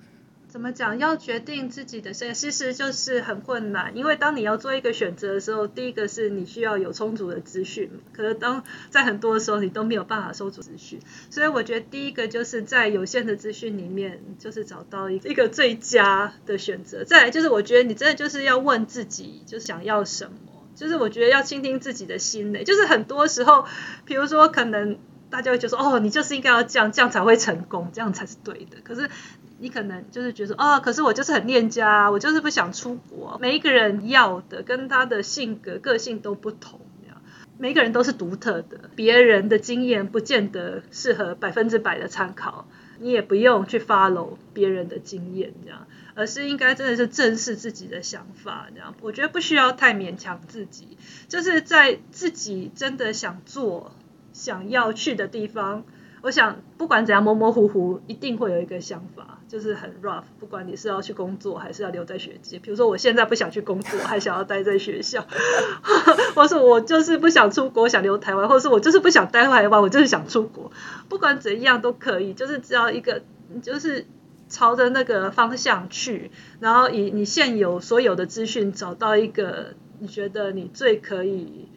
[0.48, 1.00] 怎么讲？
[1.00, 3.98] 要决定自己的生涯，其实就是很困难。
[3.98, 11.00] 因为当你要做一个选择的时候，第一个是你需要有充足的资讯，可是当在很多的时候，你都没有办法收足资讯。
[11.32, 17.04] 所以我觉得第一个就是在有限的资讯里面，就是找到一一个最佳的选择。
[17.04, 20.34] 再来就是，我觉得你真的就是要问自己，就是想要什么。
[20.76, 22.64] 就是我觉得要倾听自己的心嘞。
[22.64, 23.66] 就是很多时候，
[24.06, 25.00] 比如说可能。
[25.34, 28.78] 大家会觉得说，哦，你就是应该要这样，这样才会成功，这样才是对的。
[28.84, 29.10] 可是
[29.58, 33.40] 你可能就是觉得，哦，可是我就是很恋家，我就是不想出国。
[33.42, 36.80] 每一个人要的跟他的性格、个性都不同，
[37.58, 42.68] 每个人都是独特的，别人的经验不见得适合百分之百的参考，
[43.00, 48.94] 你也不用去 follow 别人的经验，这样，而是应该真的是正视自己的想法，这样。
[49.02, 53.96] 我觉得不需要太勉强自己，就是在自己真的想做。
[54.34, 55.84] 想要去的地方，
[56.22, 60.24] 我想不管怎样模模糊糊，一定会有一个想法，就是很 rough。
[60.40, 65.26] 不管你是要去工作，还是要留在学界，比如说我现在不想去工作， 还想要待在学校，
[66.36, 70.72] 或是我就是不想出国，想留台湾，或者是我就是不想待台湾，我就是想出国。
[71.10, 73.22] 不管怎样都可以，就是只要一个，
[73.62, 74.06] 就是
[74.48, 81.68] 朝着那个方向去，然后以你现有所有的资讯，找到一个你觉得你最可以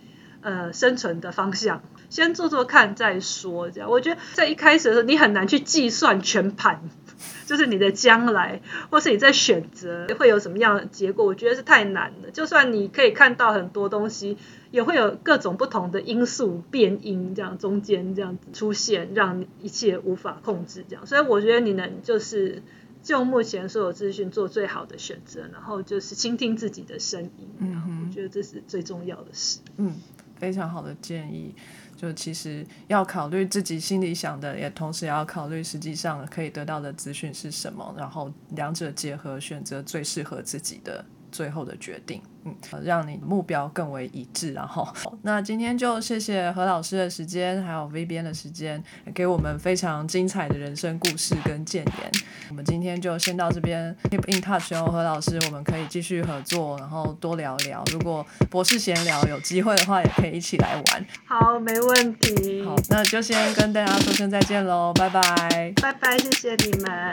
[0.41, 1.83] 呃生存的方向。
[2.11, 6.83] 先做做看再说，这样我觉得在一开始的时候，你很难去计算全盘，
[7.47, 8.61] 就是你的将来，
[8.91, 12.31] 或是你在选择会有什么样的结果，我觉得是太难了。
[12.31, 14.37] 就算你可以看到很多东西，
[14.71, 20.85] 也会有各种不同的因素变因，这样中间这样子出现，让一切无法控制。
[20.89, 22.63] 这样，所以我觉得你能就是
[23.03, 27.49] 就目前所有资讯做最好的选择，然后就是倾听自己的声音。
[27.59, 29.61] 嗯我觉得这是最重要的事。
[29.77, 29.95] 嗯，
[30.39, 31.55] 非常好的建议。
[31.97, 41.05] 就其实要考虑自己心里想的，也同时也要考虑实际上可以得到的资讯是什么，然后两者结合，选择最适合自己的
[41.37, 42.23] 最后的决定。
[42.45, 42.55] 嗯，
[42.85, 44.53] 让你目标更为一致。
[44.53, 44.89] 然后，
[45.23, 48.83] 那今天就谢谢何老师的时间，还有 V 边的时间，
[49.13, 52.13] 给我们非常精彩的人生故事跟建言。
[52.49, 57.83] 我们今天就先到这边，keep in touch 哦，何老师，我们可以继续合作，然后多聊聊。
[57.93, 61.07] 如果博士闲聊有机会的话，也可以一起来玩。
[61.27, 62.65] 好，没问题。
[62.65, 65.73] 好，那就先跟大家说声再见喽，拜拜。
[65.83, 67.13] 拜拜，谢谢你们。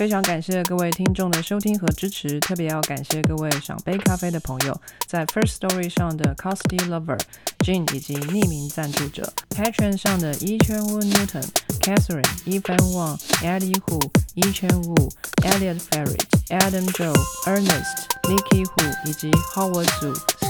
[0.00, 4.74] 非常感谢各位听众的收听和支持，特别要感谢各位赏杯咖啡的朋友，
[5.06, 7.20] 在 First Story 上的 Costy Lover、
[7.58, 11.44] Jane 以及匿名赞助者 p a t r o n 上的 Yi Chen Wu Newton、
[11.82, 14.00] Catherine、Evan Wang、Eddie Hu、
[14.36, 15.10] Yi Chen Wu、
[15.42, 16.16] Elliot Ferry、
[16.48, 17.12] Adam Joe、
[17.46, 20.49] Ernest、Nikki Hu 以及 Howard Zhu。